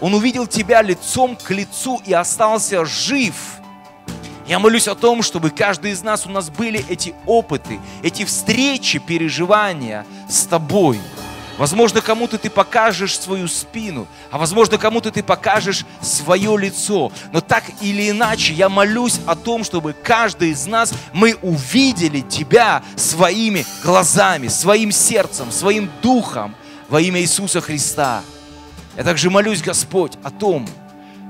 он 0.00 0.14
увидел 0.14 0.46
тебя 0.46 0.82
лицом 0.82 1.36
к 1.36 1.50
лицу 1.50 2.00
и 2.04 2.12
остался 2.12 2.84
жив. 2.84 3.34
Я 4.46 4.58
молюсь 4.58 4.88
о 4.88 4.94
том, 4.94 5.22
чтобы 5.22 5.50
каждый 5.50 5.90
из 5.90 6.02
нас, 6.02 6.26
у 6.26 6.30
нас 6.30 6.50
были 6.50 6.84
эти 6.88 7.14
опыты, 7.26 7.80
эти 8.02 8.24
встречи, 8.24 8.98
переживания 8.98 10.06
с 10.28 10.44
тобой– 10.44 11.00
Возможно, 11.58 12.02
кому-то 12.02 12.36
ты 12.36 12.50
покажешь 12.50 13.18
свою 13.18 13.48
спину, 13.48 14.06
а 14.30 14.36
возможно, 14.36 14.76
кому-то 14.76 15.10
ты 15.10 15.22
покажешь 15.22 15.86
свое 16.02 16.56
лицо. 16.58 17.10
Но 17.32 17.40
так 17.40 17.64
или 17.80 18.10
иначе, 18.10 18.52
я 18.52 18.68
молюсь 18.68 19.20
о 19.26 19.34
том, 19.34 19.64
чтобы 19.64 19.94
каждый 19.94 20.50
из 20.50 20.66
нас, 20.66 20.92
мы 21.14 21.34
увидели 21.42 22.20
Тебя 22.20 22.82
своими 22.96 23.64
глазами, 23.82 24.48
своим 24.48 24.92
сердцем, 24.92 25.50
своим 25.50 25.90
духом 26.02 26.54
во 26.88 27.00
имя 27.00 27.20
Иисуса 27.20 27.60
Христа. 27.62 28.22
Я 28.96 29.04
также 29.04 29.30
молюсь, 29.30 29.62
Господь, 29.62 30.12
о 30.22 30.30
том, 30.30 30.66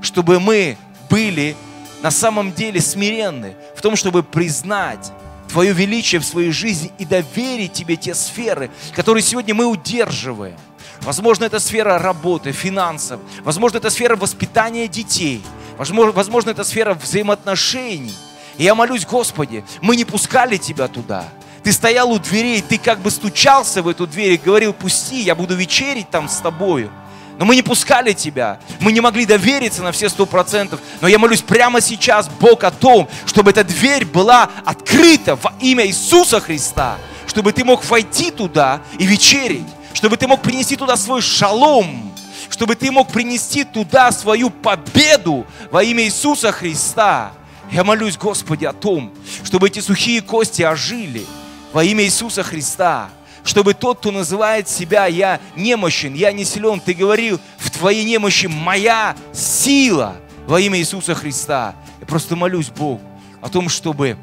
чтобы 0.01 0.39
мы 0.39 0.77
были 1.11 1.57
на 2.03 2.11
самом 2.11 2.53
деле 2.53 2.81
смиренны 2.81 3.57
в 3.75 3.83
том, 3.83 3.97
чтобы 3.97 4.23
признать 4.23 5.13
Твое 5.49 5.73
величие 5.73 6.21
в 6.21 6.25
своей 6.25 6.51
жизни 6.51 6.93
и 6.99 7.05
доверить 7.05 7.73
Тебе 7.73 7.97
те 7.97 8.15
сферы, 8.15 8.71
которые 8.95 9.23
сегодня 9.23 9.55
мы 9.55 9.67
удерживаем. 9.67 10.57
Возможно, 11.01 11.45
это 11.45 11.59
сфера 11.61 11.99
работы, 11.99 12.53
финансов. 12.53 13.21
Возможно, 13.43 13.79
это 13.79 13.91
сфера 13.91 14.17
воспитания 14.17 14.89
детей. 14.89 15.43
Возможно, 15.77 16.13
возможно 16.13 16.51
это 16.51 16.65
сфера 16.65 16.95
взаимоотношений. 16.95 18.15
И 18.59 18.65
я 18.65 18.75
молюсь, 18.75 19.05
Господи, 19.05 19.65
мы 19.81 19.97
не 19.97 20.05
пускали 20.05 20.57
Тебя 20.57 20.89
туда. 20.89 21.29
Ты 21.63 21.73
стоял 21.73 22.11
у 22.13 22.19
дверей, 22.19 22.63
ты 22.63 22.79
как 22.79 23.01
бы 23.01 23.11
стучался 23.11 23.83
в 23.83 23.89
эту 23.89 24.07
дверь 24.07 24.33
и 24.33 24.37
говорил, 24.37 24.73
пусти, 24.73 25.23
я 25.23 25.35
буду 25.35 25.57
вечерить 25.57 26.11
там 26.11 26.29
с 26.29 26.37
тобою. 26.37 26.91
Но 27.39 27.45
мы 27.45 27.55
не 27.55 27.63
пускали 27.63 28.13
Тебя. 28.13 28.59
Мы 28.81 28.93
не 28.93 29.01
могли 29.01 29.27
довериться 29.27 29.83
на 29.83 29.93
все 29.93 30.09
сто 30.09 30.27
процентов. 30.27 30.81
Но 31.01 31.09
я 31.09 31.19
молюсь 31.19 31.43
прямо 31.43 31.81
сейчас, 31.81 32.29
Бог, 32.29 32.65
о 32.65 32.71
том, 32.71 33.09
чтобы 33.27 33.51
эта 33.51 33.63
дверь 33.63 34.05
была 34.05 34.51
открыта 34.65 35.37
во 35.37 35.53
имя 35.61 35.87
Иисуса 35.87 36.41
Христа. 36.41 36.97
Чтобы 37.27 37.53
Ты 37.53 37.65
мог 37.65 37.85
войти 37.85 38.31
туда 38.31 38.81
и 38.99 39.05
вечерить. 39.05 39.67
Чтобы 39.93 40.17
Ты 40.17 40.27
мог 40.27 40.41
принести 40.43 40.77
туда 40.77 40.97
свой 40.97 41.21
шалом. 41.21 42.13
Чтобы 42.49 42.75
Ты 42.75 42.91
мог 42.91 43.13
принести 43.13 43.65
туда 43.65 44.13
свою 44.13 44.49
победу 44.49 45.47
во 45.71 45.83
имя 45.83 46.05
Иисуса 46.05 46.53
Христа. 46.53 47.33
Я 47.71 47.85
молюсь, 47.85 48.17
Господи, 48.17 48.65
о 48.65 48.73
том, 48.73 49.13
чтобы 49.45 49.67
эти 49.67 49.81
сухие 49.81 50.23
кости 50.23 50.63
ожили 50.63 51.27
во 51.73 51.85
имя 51.85 52.05
Иисуса 52.05 52.43
Христа 52.43 53.11
чтобы 53.47 53.75
тот, 53.75 54.01
кто 54.01 54.11
называет 54.11 54.69
себя 54.69 55.07
«я 55.07 55.41
немощен», 55.55 56.15
«я 56.15 56.33
не 56.33 56.45
силен», 56.45 56.81
ты 56.81 56.93
говорил, 56.93 57.41
в 57.59 57.71
твоей 57.71 58.05
немощи 58.05 58.47
моя 58.47 59.17
сила 59.33 60.17
во 60.47 60.61
имя 60.61 60.79
Иисуса 60.81 61.15
Христа. 61.15 61.77
Я 62.01 62.07
просто 62.07 62.35
молюсь 62.35 62.71
Богу 62.71 63.01
о 63.41 63.49
том, 63.49 63.69
чтобы 63.69 64.19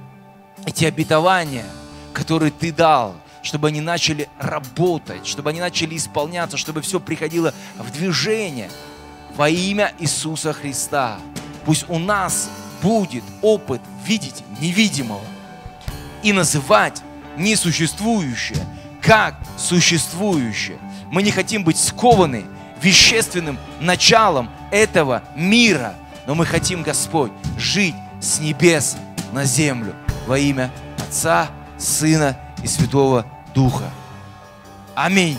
эти 0.66 0.84
обетования, 0.84 1.66
которые 2.12 2.52
ты 2.52 2.74
дал, 2.74 3.16
чтобы 3.42 3.70
они 3.70 3.80
начали 3.80 4.28
работать, 4.40 5.26
чтобы 5.26 5.52
они 5.52 5.62
начали 5.62 5.96
исполняться, 5.96 6.58
чтобы 6.58 6.82
все 6.82 7.00
приходило 7.00 7.54
в 7.78 7.92
движение 7.92 8.70
во 9.38 9.48
имя 9.48 9.94
Иисуса 10.00 10.52
Христа. 10.52 11.18
Пусть 11.66 11.86
у 11.88 11.98
нас 11.98 12.50
будет 12.82 13.24
опыт 13.42 13.82
видеть 14.06 14.44
невидимого 14.60 15.24
и 16.24 16.34
называть 16.34 17.02
несуществующее 17.38 18.64
как 19.04 19.36
существующее. 19.58 20.78
Мы 21.12 21.22
не 21.22 21.32
хотим 21.32 21.64
быть 21.64 21.78
скованы 21.78 22.46
вещественным 22.82 23.60
началом 23.80 24.50
этого 24.72 25.24
мира, 25.36 25.94
но 26.26 26.36
мы 26.36 26.46
хотим, 26.46 26.82
Господь, 26.82 27.32
жить 27.58 27.96
с 28.22 28.40
небес 28.40 28.96
на 29.34 29.44
землю 29.44 29.94
во 30.26 30.40
имя 30.40 30.72
Отца, 30.98 31.50
Сына 31.78 32.38
и 32.64 32.68
Святого 32.68 33.26
Духа. 33.54 33.90
Аминь. 34.96 35.38